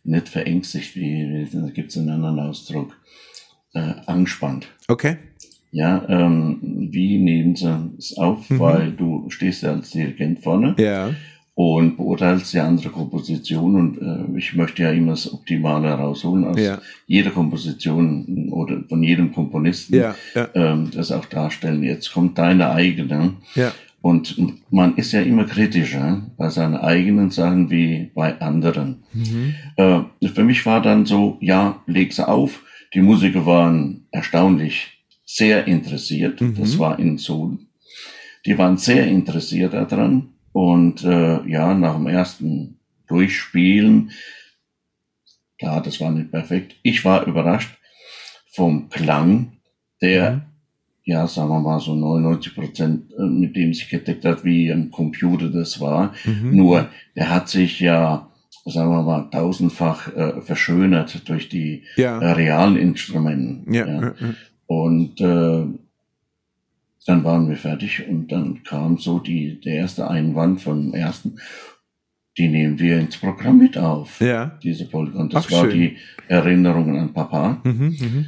nicht 0.05 0.29
verängstigt, 0.29 0.97
wie, 0.97 1.47
da 1.53 1.69
gibt 1.71 1.91
es 1.91 1.99
einen 1.99 2.11
anderen 2.11 2.41
Ausdruck, 2.41 2.97
äh, 3.75 3.93
angespannt. 4.07 4.69
Okay. 4.89 5.17
Ja, 5.73 6.05
ähm, 6.09 6.59
wie 6.91 7.19
nehmen 7.19 7.55
sie 7.55 7.91
es 7.97 8.17
auf, 8.19 8.45
weil 8.51 8.91
du 8.93 9.31
stehst 9.31 9.63
ja 9.63 9.73
als 9.73 9.91
Dirigent 9.91 10.41
vorne 10.41 10.75
Ja. 10.79 11.11
und 11.55 11.97
beurteilst 11.97 12.53
die 12.53 12.59
andere 12.59 12.89
Komposition 12.89 13.77
und 13.77 13.99
äh, 14.03 14.37
ich 14.39 14.55
möchte 14.55 14.83
ja 14.83 14.91
immer 14.91 15.13
das 15.13 15.33
Optimale 15.33 15.89
rausholen 15.93 16.45
aus 16.45 16.59
Ja. 16.59 16.81
jeder 17.07 17.31
Komposition 17.31 18.49
oder 18.51 18.83
von 18.89 19.03
jedem 19.05 19.33
Komponisten, 19.33 19.95
Ja. 19.95 20.17
Ja. 20.35 20.49
ähm, 20.55 20.91
das 20.93 21.13
auch 21.13 21.27
darstellen. 21.27 21.85
Jetzt 21.85 22.13
kommt 22.13 22.37
deine 22.39 22.71
eigene. 22.71 23.35
Ja. 23.55 23.73
Und 24.03 24.37
man 24.71 24.97
ist 24.97 25.13
ja 25.13 25.21
immer 25.21 25.45
kritischer 25.45 26.23
bei 26.39 26.49
seinen 26.49 26.77
eigenen 26.77 27.31
Sachen 27.31 27.71
wie 27.71 28.11
bei 28.15 28.41
anderen. 28.41 29.03
Äh, 29.77 30.29
für 30.29 30.45
mich 30.45 30.65
war 30.65 30.81
dann 30.81 31.05
so, 31.05 31.37
ja, 31.41 31.83
leg 31.87 32.13
sie 32.13 32.27
auf. 32.27 32.63
Die 32.95 33.03
Musiker 33.03 33.45
waren 33.45 34.07
erstaunlich 34.11 35.05
sehr 35.25 35.67
interessiert. 35.67 36.41
Das 36.59 36.79
war 36.79 36.99
in 36.99 37.19
Seoul. 37.19 37.59
Die 38.47 38.57
waren 38.57 38.79
sehr 38.79 39.07
interessiert 39.07 39.75
daran. 39.75 40.31
Und 40.53 41.05
äh, 41.05 41.47
ja, 41.49 41.75
nach 41.75 41.95
dem 41.95 42.07
ersten 42.07 42.79
Durchspielen, 43.07 44.11
klar, 45.59 45.83
das 45.83 46.01
war 46.01 46.11
nicht 46.11 46.31
perfekt. 46.31 46.77
Ich 46.83 47.05
war 47.05 47.27
überrascht 47.27 47.77
vom 48.51 48.89
Klang, 48.89 49.53
der 50.01 50.50
ja, 51.05 51.27
sagen 51.27 51.49
wir 51.49 51.61
mal 51.61 51.81
so 51.81 51.95
99 51.95 52.55
Prozent 52.55 53.13
äh, 53.19 53.23
mit 53.23 53.57
dem 53.57 53.73
sich 53.75 53.89
gedeckt 53.89 54.25
hat, 54.25 54.45
wie 54.45 54.71
ein 54.71 54.91
Computer 54.91 55.49
das 55.49 55.81
war. 55.81 56.13
Mhm. 56.25 56.57
Nur, 56.57 56.89
der 57.17 57.31
hat 57.31 57.49
sich 57.49 57.81
ja, 57.81 58.29
sagen 58.67 58.91
wir 58.91 59.03
mal, 59.03 59.29
tausendfach 59.31 60.15
äh, 60.15 60.41
verschönert 60.43 61.29
durch 61.29 61.49
die 61.49 61.83
Ja. 61.97 62.21
äh, 62.21 62.33
realen 62.33 62.77
Instrumenten. 62.77 63.73
Ja. 63.73 63.87
ja. 63.87 64.15
Und 64.67 65.21
äh, 65.21 65.65
dann 67.07 67.25
waren 67.25 67.49
wir 67.49 67.57
fertig 67.57 68.07
und 68.09 68.31
dann 68.31 68.63
kam 68.63 68.99
so 68.99 69.19
die, 69.19 69.59
der 69.61 69.75
erste 69.77 70.09
Einwand 70.09 70.61
vom 70.61 70.93
ersten, 70.95 71.37
die 72.39 72.49
nehmen 72.49 72.79
wir 72.79 73.01
ins 73.01 73.17
Programm 73.17 73.59
mit 73.59 73.77
auf. 73.79 74.21
Ja. 74.21 74.59
Diese 74.63 74.85
Polka. 74.85 75.19
Und 75.19 75.33
das 75.35 75.47
Ach, 75.47 75.53
war 75.53 75.65
schön. 75.71 75.79
die 75.81 75.97
Erinnerungen 76.29 76.97
an 76.99 77.13
Papa. 77.13 77.61
Mhm. 77.65 77.97
Mhm. 77.99 78.27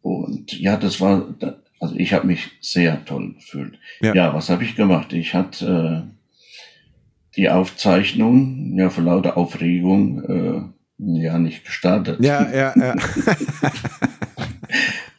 Und 0.00 0.58
ja, 0.60 0.76
das 0.76 1.00
war, 1.00 1.26
da- 1.38 1.56
also 1.80 1.94
ich 1.96 2.12
habe 2.12 2.26
mich 2.26 2.50
sehr 2.60 3.04
toll 3.04 3.34
gefühlt. 3.34 3.78
Ja. 4.00 4.14
Ja, 4.14 4.34
was 4.34 4.48
habe 4.50 4.64
ich 4.64 4.76
gemacht? 4.76 5.12
Ich 5.12 5.34
hatte 5.34 6.06
äh, 6.06 6.14
die 7.36 7.50
Aufzeichnung, 7.50 8.78
ja, 8.78 8.90
vor 8.90 9.04
lauter 9.04 9.36
Aufregung, 9.36 10.22
äh, 10.24 10.62
ja, 10.98 11.38
nicht 11.38 11.64
gestartet. 11.64 12.24
Ja, 12.24 12.48
ja, 12.54 12.72
ja. 12.76 12.94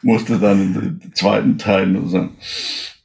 Musste 0.02 0.40
dann 0.40 1.00
den 1.02 1.14
zweiten 1.14 1.58
Teil 1.58 1.88
nur 1.88 2.10
sagen, 2.10 2.32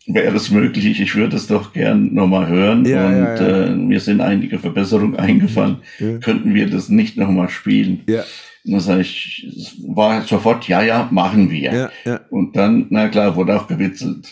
wäre 0.06 0.36
es 0.36 0.50
möglich, 0.50 1.00
ich 1.00 1.14
würde 1.14 1.36
es 1.36 1.46
doch 1.46 1.72
gern 1.72 2.14
nochmal 2.14 2.48
hören. 2.48 2.84
Ja, 2.84 3.06
und 3.06 3.16
ja, 3.16 3.34
ja. 3.36 3.64
Äh, 3.66 3.74
mir 3.74 4.00
sind 4.00 4.20
einige 4.20 4.58
Verbesserungen 4.58 5.16
eingefallen. 5.16 5.78
Könnten 6.20 6.54
wir 6.54 6.68
das 6.68 6.88
nicht 6.88 7.16
nochmal 7.16 7.48
spielen? 7.48 8.02
Ja, 8.08 8.24
Und 8.64 8.72
dann 8.72 8.80
sage 8.80 9.00
ich, 9.00 9.46
es 9.56 9.74
war 9.94 10.22
sofort, 10.22 10.68
ja, 10.68 10.82
ja, 10.82 11.08
machen 11.10 11.50
wir. 11.50 11.72
ja, 11.72 11.90
ja. 12.04 12.20
Und 12.30 12.56
dann, 12.56 12.86
na 12.90 13.08
klar, 13.08 13.34
wurde 13.36 13.58
auch 13.58 13.66
gewitzelt. 13.66 14.26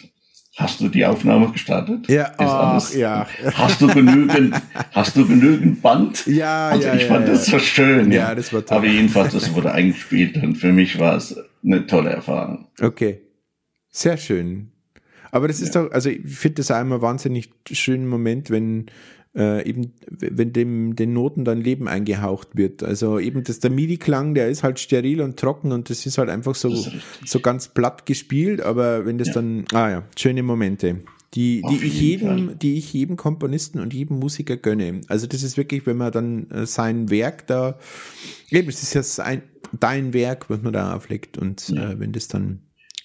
Hast 0.56 0.80
du 0.80 0.88
die 0.88 1.06
Aufnahme 1.06 1.52
gestartet? 1.52 2.08
Ja, 2.08 2.24
Ist 2.26 2.34
ach, 2.38 2.72
alles- 2.72 2.94
ja. 2.96 3.26
Hast 3.54 3.80
du 3.80 3.86
genügend, 3.86 4.60
hast 4.90 5.16
du 5.16 5.26
genügend 5.26 5.80
Band? 5.80 6.24
Ja, 6.26 6.70
also 6.70 6.88
ja, 6.88 6.94
ich 6.94 7.02
ja, 7.02 7.08
fand 7.08 7.26
ja. 7.28 7.32
das 7.34 7.46
so 7.46 7.58
schön. 7.60 8.10
Ja, 8.10 8.34
das 8.34 8.52
war 8.52 8.66
toll. 8.66 8.78
Aber 8.78 8.86
jedenfalls, 8.86 9.34
das 9.34 9.54
wurde 9.54 9.70
eingespielt 9.72 10.36
und 10.42 10.56
für 10.56 10.72
mich 10.72 10.98
war 10.98 11.16
es 11.16 11.36
eine 11.64 11.86
tolle 11.86 12.10
Erfahrung. 12.10 12.66
Okay. 12.80 13.20
Sehr 13.90 14.16
schön. 14.16 14.72
Aber 15.30 15.46
das 15.46 15.60
ist 15.60 15.76
doch, 15.76 15.90
also 15.92 16.10
ich 16.10 16.26
finde 16.36 16.56
das 16.56 16.70
immer 16.70 17.02
wahnsinnig 17.02 17.50
schönen 17.70 18.08
Moment, 18.08 18.50
wenn 18.50 18.86
äh, 19.38 19.66
eben, 19.66 19.92
wenn 20.10 20.52
dem 20.52 20.96
den 20.96 21.12
Noten 21.14 21.44
dann 21.44 21.60
Leben 21.60 21.88
eingehaucht 21.88 22.56
wird. 22.56 22.82
Also 22.82 23.18
eben 23.18 23.44
das, 23.44 23.60
der 23.60 23.70
MIDI-Klang, 23.70 24.34
der 24.34 24.48
ist 24.48 24.62
halt 24.62 24.80
steril 24.80 25.22
und 25.22 25.38
trocken 25.38 25.72
und 25.72 25.88
das 25.88 26.04
ist 26.04 26.18
halt 26.18 26.28
einfach 26.28 26.54
so, 26.54 26.74
so 27.24 27.40
ganz 27.40 27.68
platt 27.68 28.04
gespielt, 28.04 28.60
aber 28.60 29.06
wenn 29.06 29.16
das 29.16 29.28
ja. 29.28 29.34
dann, 29.34 29.64
ah 29.72 29.90
ja, 29.90 30.02
schöne 30.16 30.42
Momente 30.42 30.98
die, 31.34 31.62
die 31.68 31.86
ich 31.86 32.00
jedem, 32.00 32.58
die 32.58 32.78
ich 32.78 32.92
jedem 32.92 33.16
Komponisten 33.16 33.80
und 33.80 33.92
jedem 33.92 34.18
Musiker 34.18 34.56
gönne. 34.56 35.02
Also 35.08 35.26
das 35.26 35.42
ist 35.42 35.56
wirklich, 35.56 35.86
wenn 35.86 35.98
man 35.98 36.10
dann 36.10 36.50
äh, 36.50 36.66
sein 36.66 37.10
Werk 37.10 37.46
da, 37.46 37.78
eben, 38.50 38.68
es 38.68 38.82
ist 38.82 38.94
ja 38.94 39.02
sein, 39.02 39.42
dein 39.78 40.14
Werk, 40.14 40.48
was 40.48 40.62
man 40.62 40.72
da 40.72 40.94
auflegt 40.96 41.36
und 41.36 41.68
ja. 41.68 41.90
äh, 41.90 42.00
wenn 42.00 42.12
das 42.12 42.28
dann 42.28 42.60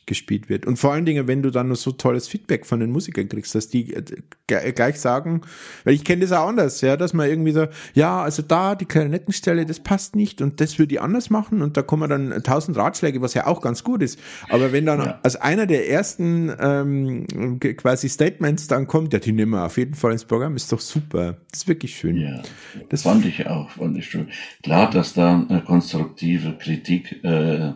gespielt 0.05 0.49
wird. 0.49 0.65
Und 0.65 0.77
vor 0.77 0.93
allen 0.93 1.05
Dingen, 1.05 1.27
wenn 1.27 1.41
du 1.41 1.49
dann 1.49 1.69
noch 1.69 1.75
so 1.75 1.91
tolles 1.91 2.27
Feedback 2.27 2.65
von 2.65 2.79
den 2.79 2.91
Musikern 2.91 3.29
kriegst, 3.29 3.55
dass 3.55 3.69
die 3.69 3.93
äh, 3.93 4.03
gleich 4.47 4.99
sagen, 4.99 5.41
weil 5.83 5.93
ich 5.93 6.03
kenne 6.03 6.21
das 6.21 6.31
auch 6.31 6.47
anders, 6.47 6.81
ja, 6.81 6.97
dass 6.97 7.13
man 7.13 7.29
irgendwie 7.29 7.51
so, 7.51 7.67
ja, 7.93 8.21
also 8.21 8.41
da 8.41 8.75
die 8.75 8.85
Klarinettenstelle, 8.85 9.65
das 9.65 9.79
passt 9.79 10.15
nicht 10.15 10.41
und 10.41 10.61
das 10.61 10.79
würde 10.79 10.95
ich 10.95 11.01
anders 11.01 11.29
machen 11.29 11.61
und 11.61 11.77
da 11.77 11.81
kommen 11.81 12.09
dann 12.09 12.43
tausend 12.43 12.77
Ratschläge, 12.77 13.21
was 13.21 13.33
ja 13.33 13.47
auch 13.47 13.61
ganz 13.61 13.83
gut 13.83 14.01
ist. 14.01 14.19
Aber 14.49 14.71
wenn 14.71 14.85
dann 14.85 14.99
ja. 14.99 15.19
als 15.23 15.35
einer 15.35 15.65
der 15.65 15.89
ersten 15.89 16.51
ähm, 16.59 17.59
quasi 17.59 18.09
Statements 18.09 18.67
dann 18.67 18.87
kommt, 18.87 19.13
ja, 19.13 19.19
die 19.19 19.31
nehmen 19.31 19.51
wir 19.51 19.65
auf 19.65 19.77
jeden 19.77 19.95
Fall 19.95 20.11
ins 20.11 20.25
Programm, 20.25 20.55
ist 20.55 20.71
doch 20.71 20.79
super. 20.79 21.37
Das 21.51 21.61
ist 21.61 21.67
wirklich 21.67 21.95
schön. 21.95 22.17
Ja, 22.17 22.41
das 22.89 23.03
fand 23.03 23.25
ich 23.25 23.47
auch, 23.47 23.69
fand 23.71 23.97
ich 23.97 24.09
schön. 24.09 24.27
Klar, 24.61 24.89
dass 24.89 25.13
da 25.13 25.45
äh, 25.49 25.61
konstruktive 25.61 26.57
Kritik 26.57 27.23
äh, 27.23 27.73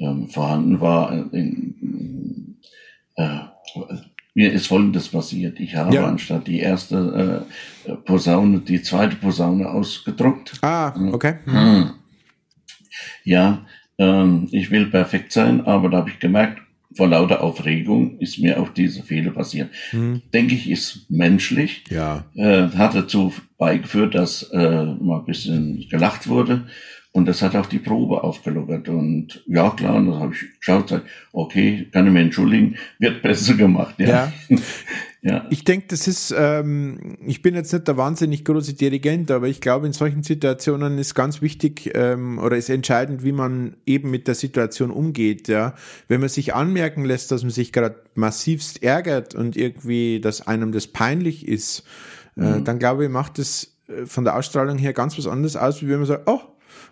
ähm, 0.00 0.28
vorhanden 0.28 0.80
war. 0.80 1.12
Äh, 1.12 1.38
in, 1.38 2.56
äh, 3.16 3.38
mir 4.34 4.52
ist 4.52 4.68
Folgendes 4.68 5.08
passiert. 5.08 5.58
Ich 5.60 5.74
habe 5.74 5.94
ja. 5.94 6.06
anstatt 6.06 6.46
die 6.46 6.60
erste 6.60 7.46
äh, 7.86 7.94
Posaune 7.96 8.60
die 8.60 8.82
zweite 8.82 9.16
Posaune 9.16 9.68
ausgedruckt. 9.68 10.58
Ah, 10.62 10.94
okay. 11.12 11.34
Mhm. 11.46 11.90
Ja, 13.24 13.66
ähm, 13.98 14.48
ich 14.50 14.70
will 14.70 14.86
perfekt 14.86 15.32
sein, 15.32 15.66
aber 15.66 15.90
da 15.90 15.98
habe 15.98 16.10
ich 16.10 16.18
gemerkt, 16.18 16.60
vor 16.94 17.08
lauter 17.08 17.42
Aufregung 17.42 18.18
ist 18.18 18.38
mir 18.38 18.60
auch 18.60 18.70
diese 18.70 19.02
Fehler 19.02 19.30
passiert. 19.30 19.70
Mhm. 19.92 20.22
Denke 20.32 20.54
ich, 20.54 20.68
ist 20.68 21.10
menschlich. 21.10 21.84
Ja. 21.88 22.24
Äh, 22.34 22.68
hat 22.70 22.94
dazu 22.94 23.32
beigeführt, 23.58 24.14
dass 24.14 24.42
äh, 24.52 24.84
mal 24.84 25.20
ein 25.20 25.26
bisschen 25.26 25.86
gelacht 25.88 26.28
wurde. 26.28 26.66
Und 27.12 27.26
das 27.26 27.42
hat 27.42 27.56
auch 27.56 27.66
die 27.66 27.80
Probe 27.80 28.22
aufgelockert. 28.22 28.88
Und 28.88 29.42
ja, 29.48 29.70
klar, 29.70 29.96
und 29.96 30.06
das 30.06 30.16
habe 30.20 30.32
ich 30.32 30.58
geschaut, 30.60 31.02
okay, 31.32 31.88
kann 31.92 32.06
ich 32.06 32.12
mir 32.12 32.20
entschuldigen, 32.20 32.76
wird 33.00 33.22
besser 33.22 33.54
gemacht. 33.54 33.96
Ja. 33.98 34.32
ja. 34.48 34.58
ja. 35.20 35.46
Ich 35.50 35.64
denke, 35.64 35.86
das 35.88 36.06
ist, 36.06 36.32
ähm, 36.38 37.18
ich 37.26 37.42
bin 37.42 37.56
jetzt 37.56 37.72
nicht 37.72 37.88
der 37.88 37.96
wahnsinnig 37.96 38.44
große 38.44 38.74
Dirigent, 38.74 39.32
aber 39.32 39.48
ich 39.48 39.60
glaube, 39.60 39.88
in 39.88 39.92
solchen 39.92 40.22
Situationen 40.22 40.98
ist 40.98 41.16
ganz 41.16 41.42
wichtig 41.42 41.90
ähm, 41.94 42.38
oder 42.38 42.56
ist 42.56 42.70
entscheidend, 42.70 43.24
wie 43.24 43.32
man 43.32 43.76
eben 43.86 44.12
mit 44.12 44.28
der 44.28 44.36
Situation 44.36 44.92
umgeht. 44.92 45.48
Ja, 45.48 45.74
Wenn 46.06 46.20
man 46.20 46.28
sich 46.28 46.54
anmerken 46.54 47.04
lässt, 47.04 47.32
dass 47.32 47.42
man 47.42 47.50
sich 47.50 47.72
gerade 47.72 47.96
massivst 48.14 48.84
ärgert 48.84 49.34
und 49.34 49.56
irgendwie, 49.56 50.20
dass 50.20 50.46
einem 50.46 50.70
das 50.70 50.86
peinlich 50.86 51.48
ist, 51.48 51.82
äh, 52.36 52.42
mhm. 52.42 52.64
dann 52.64 52.78
glaube 52.78 53.02
ich, 53.04 53.10
macht 53.10 53.40
es 53.40 53.76
äh, 53.88 54.06
von 54.06 54.22
der 54.22 54.36
Ausstrahlung 54.36 54.78
her 54.78 54.92
ganz 54.92 55.18
was 55.18 55.26
anderes 55.26 55.56
aus, 55.56 55.82
wie 55.82 55.88
wenn 55.88 55.98
man 55.98 56.06
sagt, 56.06 56.28
oh, 56.28 56.40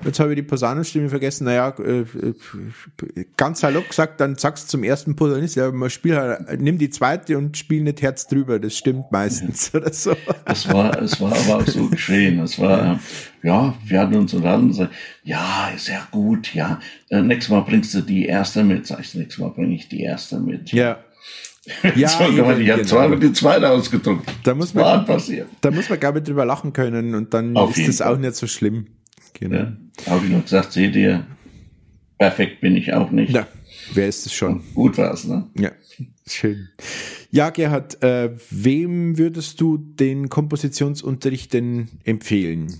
Jetzt 0.04 0.20
habe 0.20 0.30
ich 0.30 0.36
die 0.36 0.42
Posaunenstimme 0.42 1.08
vergessen. 1.08 1.44
Naja, 1.44 1.74
äh, 1.78 2.00
äh, 2.00 3.24
ganz 3.36 3.60
salopp 3.60 3.88
gesagt, 3.88 4.20
dann 4.20 4.36
sagst 4.36 4.64
du 4.64 4.68
zum 4.68 4.84
ersten 4.84 5.16
Posaunist, 5.16 5.56
ja, 5.56 5.72
man 5.72 5.90
spielt 5.90 6.16
halt, 6.16 6.60
nimm 6.60 6.78
die 6.78 6.90
zweite 6.90 7.36
und 7.36 7.56
spiel 7.56 7.82
nicht 7.82 8.00
Herz 8.00 8.26
drüber. 8.26 8.58
Das 8.60 8.76
stimmt 8.76 9.10
meistens 9.10 9.72
ja. 9.72 9.80
oder 9.80 9.92
so. 9.92 10.16
Es 10.44 10.72
war, 10.72 11.02
es 11.02 11.20
war 11.20 11.32
aber 11.36 11.62
auch 11.62 11.66
so 11.66 11.88
geschehen. 11.88 12.38
Es 12.40 12.58
war, 12.58 13.00
ja, 13.42 13.74
wir 13.84 14.00
hatten 14.00 14.14
uns 14.14 14.32
unterhalten 14.34 14.64
und 14.64 14.68
gesagt, 14.70 14.94
ja, 15.24 15.70
ja 15.86 16.08
gut, 16.10 16.54
ja. 16.54 16.78
Äh, 17.10 17.22
nächstes 17.22 17.50
Mal 17.50 17.62
bringst 17.62 17.92
du 17.94 18.00
die 18.00 18.26
erste 18.26 18.62
mit. 18.62 18.86
Sag 18.86 19.00
ich, 19.00 19.14
nächstes 19.14 19.38
Mal 19.38 19.50
bringe 19.50 19.74
ich 19.74 19.88
die 19.88 20.02
erste 20.02 20.38
mit. 20.38 20.72
Ja. 20.72 20.98
Ja, 21.96 22.08
so, 22.08 22.24
ich 22.24 22.40
habe 22.40 22.64
genau. 22.64 22.82
zweimal 22.82 23.18
die 23.18 23.32
zweite 23.32 23.68
ausgedruckt. 23.68 24.26
Da 24.42 24.54
muss 24.54 24.72
man, 24.72 25.04
passiert. 25.04 25.48
Da 25.60 25.70
muss 25.70 25.90
man, 25.90 26.00
glaube 26.00 26.20
ich, 26.20 26.24
drüber 26.24 26.46
lachen 26.46 26.72
können 26.72 27.14
und 27.14 27.34
dann 27.34 27.54
Auf 27.58 27.76
ist 27.76 27.88
das 27.88 28.00
auch 28.00 28.16
nicht 28.16 28.36
so 28.36 28.46
schlimm. 28.46 28.86
Genau. 29.34 29.56
Ja, 29.56 29.76
habe 30.06 30.26
ich 30.26 30.32
noch 30.32 30.42
gesagt, 30.42 30.72
seht 30.72 30.96
ihr, 30.96 31.26
perfekt 32.18 32.60
bin 32.60 32.76
ich 32.76 32.92
auch 32.92 33.10
nicht. 33.10 33.32
Ja, 33.32 33.46
wer 33.94 34.08
ist 34.08 34.26
es 34.26 34.32
schon? 34.32 34.62
Gut 34.74 34.98
war 34.98 35.12
es, 35.12 35.24
ne? 35.24 35.46
Ja, 35.58 35.72
schön. 36.26 36.68
Ja, 37.30 37.50
Gerhard, 37.50 38.02
äh, 38.02 38.30
wem 38.50 39.18
würdest 39.18 39.60
du 39.60 39.76
den 39.76 40.28
Kompositionsunterricht 40.28 41.52
denn 41.52 41.88
empfehlen? 42.04 42.74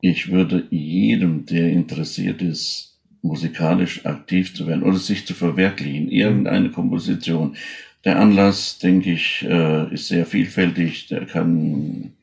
Ich 0.00 0.30
würde 0.30 0.66
jedem, 0.70 1.46
der 1.46 1.70
interessiert 1.70 2.42
ist, 2.42 2.98
musikalisch 3.22 4.04
aktiv 4.04 4.54
zu 4.54 4.66
werden 4.66 4.82
oder 4.82 4.98
sich 4.98 5.26
zu 5.26 5.34
verwirklichen, 5.34 6.08
irgendeine 6.10 6.70
Komposition. 6.70 7.56
Der 8.04 8.18
Anlass, 8.18 8.78
denke 8.78 9.12
ich, 9.12 9.46
äh, 9.48 9.94
ist 9.94 10.08
sehr 10.08 10.26
vielfältig. 10.26 11.06
Der 11.06 11.24
kann 11.24 12.14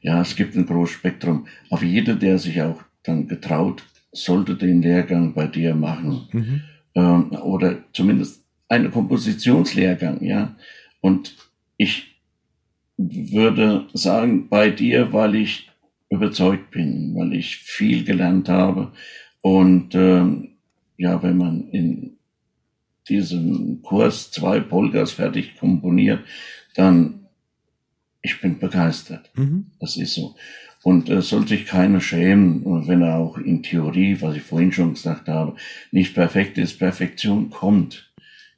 ja, 0.00 0.20
es 0.20 0.36
gibt 0.36 0.56
ein 0.56 0.66
großes 0.66 0.96
Spektrum. 0.96 1.46
Aber 1.70 1.84
jeder, 1.84 2.14
der 2.14 2.38
sich 2.38 2.60
auch 2.62 2.82
dann 3.02 3.28
getraut, 3.28 3.82
sollte 4.12 4.56
den 4.56 4.82
Lehrgang 4.82 5.34
bei 5.34 5.46
dir 5.46 5.74
machen. 5.74 6.28
Mhm. 6.32 6.60
Ähm, 6.94 7.32
oder 7.32 7.78
zumindest 7.92 8.44
einen 8.68 8.90
Kompositionslehrgang, 8.90 10.22
ja. 10.24 10.56
Und 11.00 11.36
ich 11.76 12.16
würde 12.96 13.86
sagen, 13.92 14.48
bei 14.48 14.70
dir, 14.70 15.12
weil 15.12 15.34
ich 15.34 15.70
überzeugt 16.08 16.70
bin, 16.70 17.14
weil 17.14 17.34
ich 17.34 17.56
viel 17.58 18.04
gelernt 18.04 18.48
habe. 18.48 18.92
Und 19.42 19.94
ähm, 19.94 20.56
ja, 20.96 21.22
wenn 21.22 21.36
man 21.36 21.68
in 21.70 22.16
diesem 23.08 23.82
Kurs 23.82 24.30
zwei 24.30 24.60
Polgas 24.60 25.12
fertig 25.12 25.56
komponiert, 25.58 26.20
dann 26.74 27.25
ich 28.26 28.40
bin 28.40 28.58
begeistert. 28.58 29.30
Mhm. 29.36 29.66
Das 29.78 29.96
ist 29.96 30.14
so. 30.14 30.34
Und 30.82 31.08
äh, 31.08 31.22
soll 31.22 31.46
sich 31.46 31.64
keiner 31.66 32.00
schämen, 32.00 32.86
wenn 32.86 33.02
er 33.02 33.16
auch 33.16 33.38
in 33.38 33.62
Theorie, 33.62 34.20
was 34.20 34.36
ich 34.36 34.42
vorhin 34.42 34.72
schon 34.72 34.94
gesagt 34.94 35.28
habe, 35.28 35.56
nicht 35.92 36.14
perfekt 36.14 36.58
ist. 36.58 36.78
Perfektion 36.78 37.50
kommt 37.50 38.12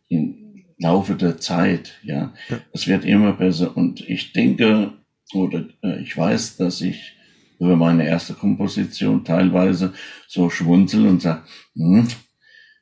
im 0.08 0.64
Laufe 0.78 1.14
der 1.14 1.38
Zeit. 1.38 1.98
Ja, 2.02 2.32
ja. 2.48 2.60
es 2.72 2.86
wird 2.86 3.04
immer 3.04 3.32
besser. 3.34 3.76
Und 3.76 4.00
ich 4.08 4.32
denke 4.32 4.92
oder 5.34 5.66
äh, 5.82 6.00
ich 6.00 6.16
weiß, 6.16 6.56
dass 6.56 6.80
ich 6.80 7.14
über 7.60 7.76
meine 7.76 8.06
erste 8.06 8.34
Komposition 8.34 9.24
teilweise 9.24 9.92
so 10.26 10.48
schwunzel 10.48 11.06
und 11.06 11.20
sage, 11.20 11.42
hm, 11.74 12.08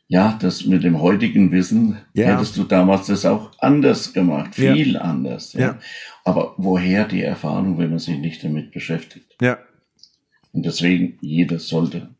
ja, 0.08 0.38
das 0.40 0.64
mit 0.64 0.84
dem 0.84 1.00
heutigen 1.00 1.50
Wissen 1.50 1.98
ja. 2.14 2.28
hättest 2.28 2.56
du 2.56 2.64
damals 2.64 3.06
das 3.06 3.24
auch 3.24 3.50
anders 3.58 4.12
gemacht, 4.12 4.54
viel 4.54 4.94
ja. 4.94 5.00
anders. 5.00 5.52
Ja. 5.52 5.60
ja. 5.60 5.78
Aber 6.24 6.54
woher 6.56 7.06
die 7.06 7.22
Erfahrung, 7.22 7.78
wenn 7.78 7.90
man 7.90 7.98
sich 7.98 8.18
nicht 8.18 8.44
damit 8.44 8.70
beschäftigt? 8.72 9.34
Ja. 9.40 9.58
Und 10.52 10.64
deswegen, 10.64 11.18
jeder 11.20 11.58
sollte, 11.58 12.10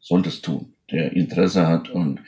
sollte 0.00 0.28
es 0.28 0.42
tun, 0.42 0.72
der 0.90 1.12
Interesse 1.12 1.66
hat 1.66 1.88
und 1.88 2.20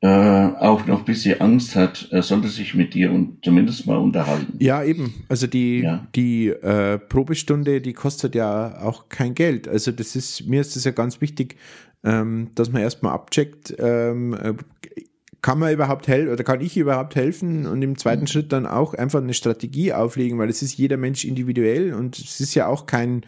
äh, 0.00 0.06
auch 0.06 0.86
noch 0.86 1.00
ein 1.00 1.04
bisschen 1.04 1.40
Angst 1.40 1.74
hat, 1.74 2.08
er 2.12 2.22
sollte 2.22 2.48
sich 2.48 2.74
mit 2.74 2.94
dir 2.94 3.10
und 3.10 3.44
zumindest 3.44 3.86
mal 3.86 3.96
unterhalten. 3.96 4.54
Ja, 4.60 4.84
eben. 4.84 5.24
Also 5.28 5.48
die, 5.48 5.80
ja. 5.80 6.06
die 6.14 6.48
äh, 6.48 6.98
Probestunde, 6.98 7.80
die 7.80 7.94
kostet 7.94 8.36
ja 8.36 8.80
auch 8.80 9.08
kein 9.08 9.34
Geld. 9.34 9.66
Also 9.66 9.90
das 9.90 10.14
ist, 10.14 10.46
mir 10.46 10.60
ist 10.60 10.76
das 10.76 10.84
ja 10.84 10.92
ganz 10.92 11.20
wichtig, 11.20 11.56
ähm, 12.04 12.50
dass 12.54 12.70
man 12.70 12.82
erstmal 12.82 13.12
abcheckt, 13.12 13.74
ähm, 13.78 14.34
äh, 14.34 14.54
kann 15.42 15.58
man 15.58 15.72
überhaupt 15.72 16.06
helfen 16.06 16.32
oder 16.32 16.44
kann 16.44 16.60
ich 16.60 16.76
überhaupt 16.76 17.16
helfen 17.16 17.66
und 17.66 17.82
im 17.82 17.98
zweiten 17.98 18.22
mhm. 18.22 18.26
Schritt 18.28 18.52
dann 18.52 18.66
auch 18.66 18.94
einfach 18.94 19.20
eine 19.20 19.34
Strategie 19.34 19.92
auflegen, 19.92 20.38
weil 20.38 20.48
es 20.48 20.62
ist 20.62 20.78
jeder 20.78 20.96
Mensch 20.96 21.24
individuell 21.24 21.92
und 21.92 22.18
es 22.18 22.40
ist 22.40 22.54
ja 22.54 22.66
auch 22.66 22.86
kein 22.86 23.22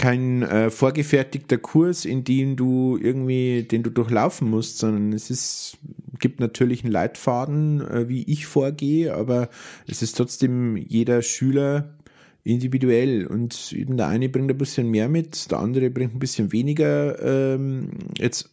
kein 0.00 0.42
äh, 0.42 0.70
vorgefertigter 0.70 1.58
Kurs, 1.58 2.06
in 2.06 2.24
dem 2.24 2.56
du 2.56 2.96
irgendwie, 2.96 3.64
den 3.64 3.82
du 3.82 3.90
durchlaufen 3.90 4.48
musst, 4.48 4.78
sondern 4.78 5.12
es 5.12 5.28
ist, 5.28 5.76
gibt 6.18 6.40
natürlich 6.40 6.82
einen 6.82 6.92
Leitfaden, 6.92 7.82
äh, 7.82 8.08
wie 8.08 8.22
ich 8.22 8.46
vorgehe, 8.46 9.14
aber 9.14 9.50
es 9.86 10.00
ist 10.00 10.16
trotzdem 10.16 10.78
jeder 10.78 11.20
Schüler 11.20 11.98
individuell 12.44 13.26
und 13.26 13.72
eben 13.72 13.98
der 13.98 14.08
eine 14.08 14.30
bringt 14.30 14.50
ein 14.50 14.56
bisschen 14.56 14.90
mehr 14.90 15.10
mit, 15.10 15.50
der 15.50 15.58
andere 15.58 15.90
bringt 15.90 16.14
ein 16.14 16.18
bisschen 16.18 16.50
weniger 16.50 17.20
ähm, 17.22 17.90
jetzt 18.16 18.48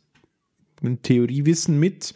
ein 0.84 1.02
Theoriewissen 1.02 1.80
mit. 1.80 2.14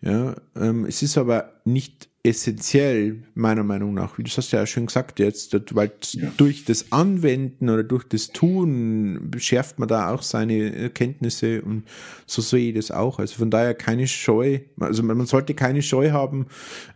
Ja, 0.00 0.34
ähm, 0.56 0.86
es 0.86 1.02
ist 1.02 1.16
aber 1.16 1.60
nicht 1.64 2.08
essentiell, 2.24 3.24
meiner 3.34 3.64
Meinung 3.64 3.94
nach, 3.94 4.16
wie 4.16 4.22
du 4.22 4.30
hast 4.30 4.52
ja 4.52 4.64
schön 4.64 4.86
gesagt 4.86 5.18
jetzt, 5.18 5.74
weil 5.74 5.90
ja. 6.12 6.30
durch 6.36 6.64
das 6.64 6.92
Anwenden 6.92 7.68
oder 7.68 7.82
durch 7.82 8.04
das 8.04 8.28
Tun 8.28 9.32
schärft 9.38 9.80
man 9.80 9.88
da 9.88 10.14
auch 10.14 10.22
seine 10.22 10.90
Kenntnisse 10.90 11.62
und 11.62 11.82
so 12.26 12.40
sehe 12.40 12.68
ich 12.68 12.76
das 12.76 12.92
auch. 12.92 13.18
Also 13.18 13.34
von 13.34 13.50
daher 13.50 13.74
keine 13.74 14.06
Scheu, 14.06 14.60
also 14.78 15.02
man 15.02 15.26
sollte 15.26 15.54
keine 15.54 15.82
Scheu 15.82 16.12
haben, 16.12 16.46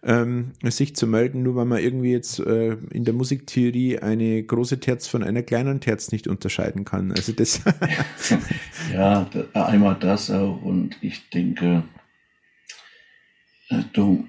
ähm, 0.05 0.53
sich 0.63 0.95
zu 0.95 1.09
melden, 1.09 1.43
nur 1.43 1.57
weil 1.57 1.65
man 1.65 1.83
irgendwie 1.83 2.13
jetzt 2.13 2.39
äh, 2.39 2.77
in 2.93 3.05
der 3.05 3.15
Musiktheorie 3.15 3.99
eine 3.99 4.45
große 4.45 4.79
Terz 4.79 5.09
von 5.09 5.25
einer 5.25 5.43
kleinen 5.43 5.81
Terz 5.81 6.13
nicht 6.13 6.29
unterscheiden 6.29 6.85
kann. 6.85 7.11
Also 7.11 7.33
das. 7.33 7.63
ja, 8.93 9.29
einmal 9.55 9.97
das 9.99 10.31
auch 10.31 10.63
und 10.63 10.97
ich 11.01 11.31
denke, 11.31 11.83
äh, 13.71 13.83
du 13.93 14.25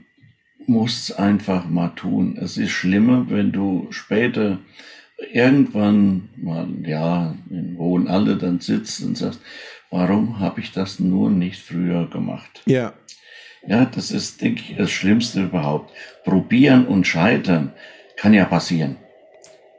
musst 0.68 1.10
es 1.10 1.16
einfach 1.16 1.68
mal 1.68 1.90
tun. 1.90 2.38
Es 2.40 2.58
ist 2.58 2.72
schlimmer, 2.72 3.30
wenn 3.30 3.52
du 3.52 3.88
später 3.90 4.60
irgendwann 5.32 6.30
mal, 6.36 6.68
ja, 6.84 7.36
in 7.50 7.78
hohen 7.78 8.08
Alter 8.08 8.36
dann 8.36 8.60
sitzt 8.60 9.02
und 9.04 9.18
sagst, 9.18 9.40
warum 9.90 10.40
habe 10.40 10.60
ich 10.60 10.72
das 10.72 11.00
nur 11.00 11.32
nicht 11.32 11.60
früher 11.62 12.08
gemacht? 12.10 12.62
Ja. 12.66 12.94
Ja, 13.66 13.86
das 13.86 14.12
ist, 14.12 14.42
denke 14.42 14.62
ich, 14.62 14.78
das 14.78 14.92
Schlimmste 14.92 15.44
überhaupt. 15.44 15.92
Probieren 16.24 16.86
und 16.86 17.08
scheitern 17.08 17.74
kann 18.16 18.34
ja 18.34 18.46
passieren. 18.46 18.98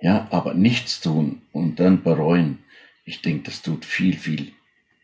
Ja, 0.00 0.26
aber 0.30 0.54
nichts 0.54 1.00
tun 1.00 1.42
und 1.52 1.80
dann 1.80 2.02
bereuen. 2.02 2.58
Ich 3.04 3.22
denke, 3.22 3.44
das 3.44 3.62
tut 3.62 3.84
viel, 3.84 4.16
viel 4.16 4.52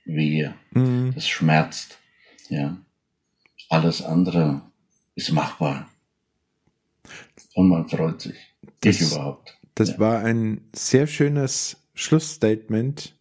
wehe. 0.04 0.54
Mhm. 0.72 1.12
Das 1.14 1.28
schmerzt. 1.28 1.98
Ja. 2.48 2.76
Alles 3.70 4.02
andere 4.02 4.62
ist 5.14 5.32
machbar. 5.32 5.88
Und 7.54 7.68
man 7.68 7.88
freut 7.88 8.20
sich. 8.20 8.36
Das, 8.80 9.00
ich 9.00 9.12
überhaupt. 9.12 9.58
Das 9.74 9.90
ja. 9.90 9.98
war 9.98 10.18
ein 10.20 10.60
sehr 10.74 11.06
schönes 11.06 11.76
Schlussstatement. 11.94 13.14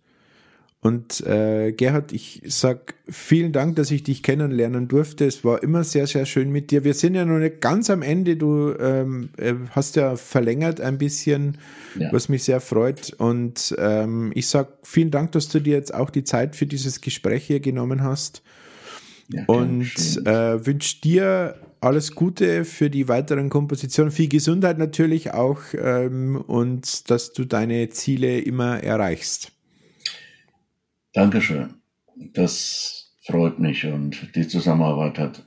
Und 0.84 1.25
äh, 1.25 1.71
Gerhard, 1.71 2.12
ich 2.12 2.41
sag 2.45 2.95
vielen 3.08 3.53
Dank, 3.53 3.77
dass 3.77 3.89
ich 3.89 4.03
dich 4.03 4.21
kennenlernen 4.21 4.89
durfte. 4.89 5.25
Es 5.25 5.45
war 5.45 5.63
immer 5.63 5.86
sehr, 5.86 6.08
sehr 6.08 6.25
schön 6.25 6.51
mit 6.51 6.71
dir. 6.71 6.84
Wir 6.84 6.93
sind 6.93 7.15
ja 7.15 7.23
noch 7.23 7.39
nicht 7.39 7.62
ganz 7.62 7.89
am 7.89 8.01
Ende. 8.01 8.36
Du 8.36 8.73
ähm, 8.77 9.29
äh, 9.38 9.53
hast 9.69 9.95
ja 9.95 10.17
verlängert 10.17 10.82
ein 10.82 10.97
bisschen, 10.97 11.58
ja. 11.97 12.12
was 12.12 12.27
mich 12.27 12.43
sehr 12.43 12.60
freut. 12.60 13.13
Und 13.13 13.73
ähm, 13.77 14.34
ich 14.36 14.47
sag 14.47 14.73
vielen 14.84 15.10
Dank, 15.10 15.32
dass 15.32 15.47
du 15.47 15.62
dir 15.62 15.77
jetzt 15.77 15.93
auch 15.93 16.10
die 16.10 16.25
Zeit 16.25 16.53
für 16.53 16.65
dieses 16.65 16.99
Gespräch 16.99 17.45
hier 17.45 17.62
genommen 17.62 18.03
hast. 18.03 18.43
Ja, 19.29 19.45
und 19.45 20.25
äh, 20.25 20.65
wünsche 20.65 20.99
dir 20.99 21.56
alles 21.83 22.15
Gute 22.15 22.65
für 22.65 22.89
die 22.89 23.07
weiteren 23.07 23.49
Kompositionen, 23.49 24.11
viel 24.11 24.29
Gesundheit 24.29 24.77
natürlich 24.77 25.33
auch 25.33 25.59
ähm, 25.73 26.35
und 26.35 27.09
dass 27.09 27.33
du 27.33 27.45
deine 27.45 27.89
Ziele 27.89 28.39
immer 28.39 28.81
erreichst. 28.81 29.51
Dankeschön. 31.13 31.75
Das 32.15 33.13
freut 33.21 33.59
mich 33.59 33.85
und 33.85 34.35
die 34.35 34.47
Zusammenarbeit 34.47 35.19
hat 35.19 35.43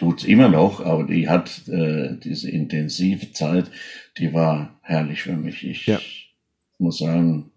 tut 0.00 0.20
es 0.20 0.24
immer 0.24 0.48
noch, 0.48 0.80
aber 0.80 1.04
die 1.04 1.28
hat 1.28 1.68
äh, 1.68 2.16
diese 2.16 2.50
intensive 2.50 3.32
Zeit, 3.32 3.70
die 4.16 4.32
war 4.32 4.80
herrlich 4.80 5.22
für 5.22 5.36
mich. 5.36 5.62
Ich 5.62 5.86
ja. 5.86 6.00
muss 6.78 6.98
sagen, 6.98 7.50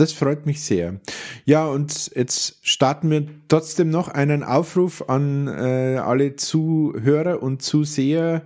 das 0.00 0.12
freut 0.12 0.46
mich 0.46 0.62
sehr. 0.62 0.98
Ja, 1.44 1.66
und 1.66 2.10
jetzt 2.14 2.56
starten 2.62 3.10
wir 3.10 3.26
trotzdem 3.48 3.90
noch 3.90 4.08
einen 4.08 4.42
Aufruf 4.42 5.04
an 5.08 5.46
äh, 5.46 5.98
alle 5.98 6.36
Zuhörer 6.36 7.42
und 7.42 7.60
Zuseher. 7.60 8.42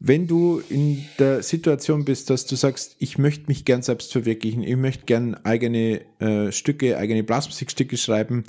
Wenn 0.00 0.26
du 0.26 0.62
in 0.68 1.04
der 1.18 1.42
Situation 1.42 2.04
bist, 2.04 2.30
dass 2.30 2.46
du 2.46 2.56
sagst, 2.56 2.96
ich 2.98 3.18
möchte 3.18 3.44
mich 3.48 3.64
gern 3.64 3.82
selbst 3.82 4.12
verwirklichen, 4.12 4.62
ich 4.62 4.76
möchte 4.76 5.06
gern 5.06 5.34
eigene 5.44 6.02
äh, 6.18 6.52
Stücke, 6.52 6.98
eigene 6.98 7.22
Blasmusikstücke 7.22 7.96
schreiben, 7.96 8.44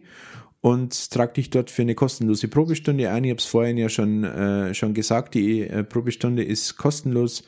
und 0.66 1.12
trag 1.12 1.34
dich 1.34 1.50
dort 1.50 1.70
für 1.70 1.82
eine 1.82 1.94
kostenlose 1.94 2.48
Probestunde 2.48 3.08
ein. 3.08 3.22
Ich 3.22 3.30
habe 3.30 3.38
es 3.38 3.44
vorhin 3.44 3.76
ja 3.76 3.88
schon, 3.88 4.24
äh, 4.24 4.74
schon 4.74 4.94
gesagt, 4.94 5.34
die 5.34 5.60
äh, 5.60 5.84
Probestunde 5.84 6.42
ist 6.42 6.76
kostenlos. 6.76 7.44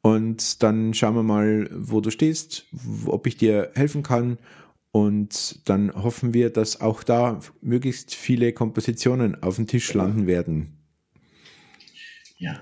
Und 0.00 0.62
dann 0.62 0.94
schauen 0.94 1.16
wir 1.16 1.24
mal, 1.24 1.68
wo 1.72 2.00
du 2.00 2.12
stehst, 2.12 2.66
ob 3.06 3.26
ich 3.26 3.36
dir 3.36 3.72
helfen 3.74 4.04
kann. 4.04 4.38
Und 4.92 5.68
dann 5.68 5.92
hoffen 5.92 6.34
wir, 6.34 6.50
dass 6.50 6.80
auch 6.80 7.02
da 7.02 7.40
möglichst 7.62 8.14
viele 8.14 8.52
Kompositionen 8.52 9.42
auf 9.42 9.56
dem 9.56 9.66
Tisch 9.66 9.92
landen 9.92 10.28
werden. 10.28 10.78
Ja. 12.38 12.60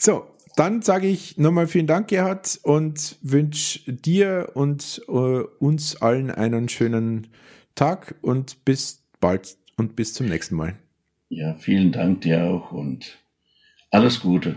So, 0.00 0.26
dann 0.54 0.80
sage 0.80 1.08
ich 1.08 1.38
nochmal 1.38 1.66
vielen 1.66 1.88
Dank, 1.88 2.06
Gerhard, 2.06 2.60
und 2.62 3.18
wünsche 3.20 3.92
dir 3.92 4.52
und 4.54 5.02
äh, 5.08 5.10
uns 5.10 5.96
allen 5.96 6.30
einen 6.30 6.68
schönen 6.68 7.26
Tag 7.74 8.14
und 8.20 8.64
bis 8.64 8.99
bald 9.20 9.56
und 9.76 9.96
bis 9.96 10.14
zum 10.14 10.26
nächsten 10.26 10.56
Mal. 10.56 10.76
Ja, 11.28 11.54
vielen 11.54 11.92
Dank 11.92 12.22
dir 12.22 12.44
auch 12.44 12.72
und 12.72 13.18
alles 13.90 14.20
Gute. 14.20 14.56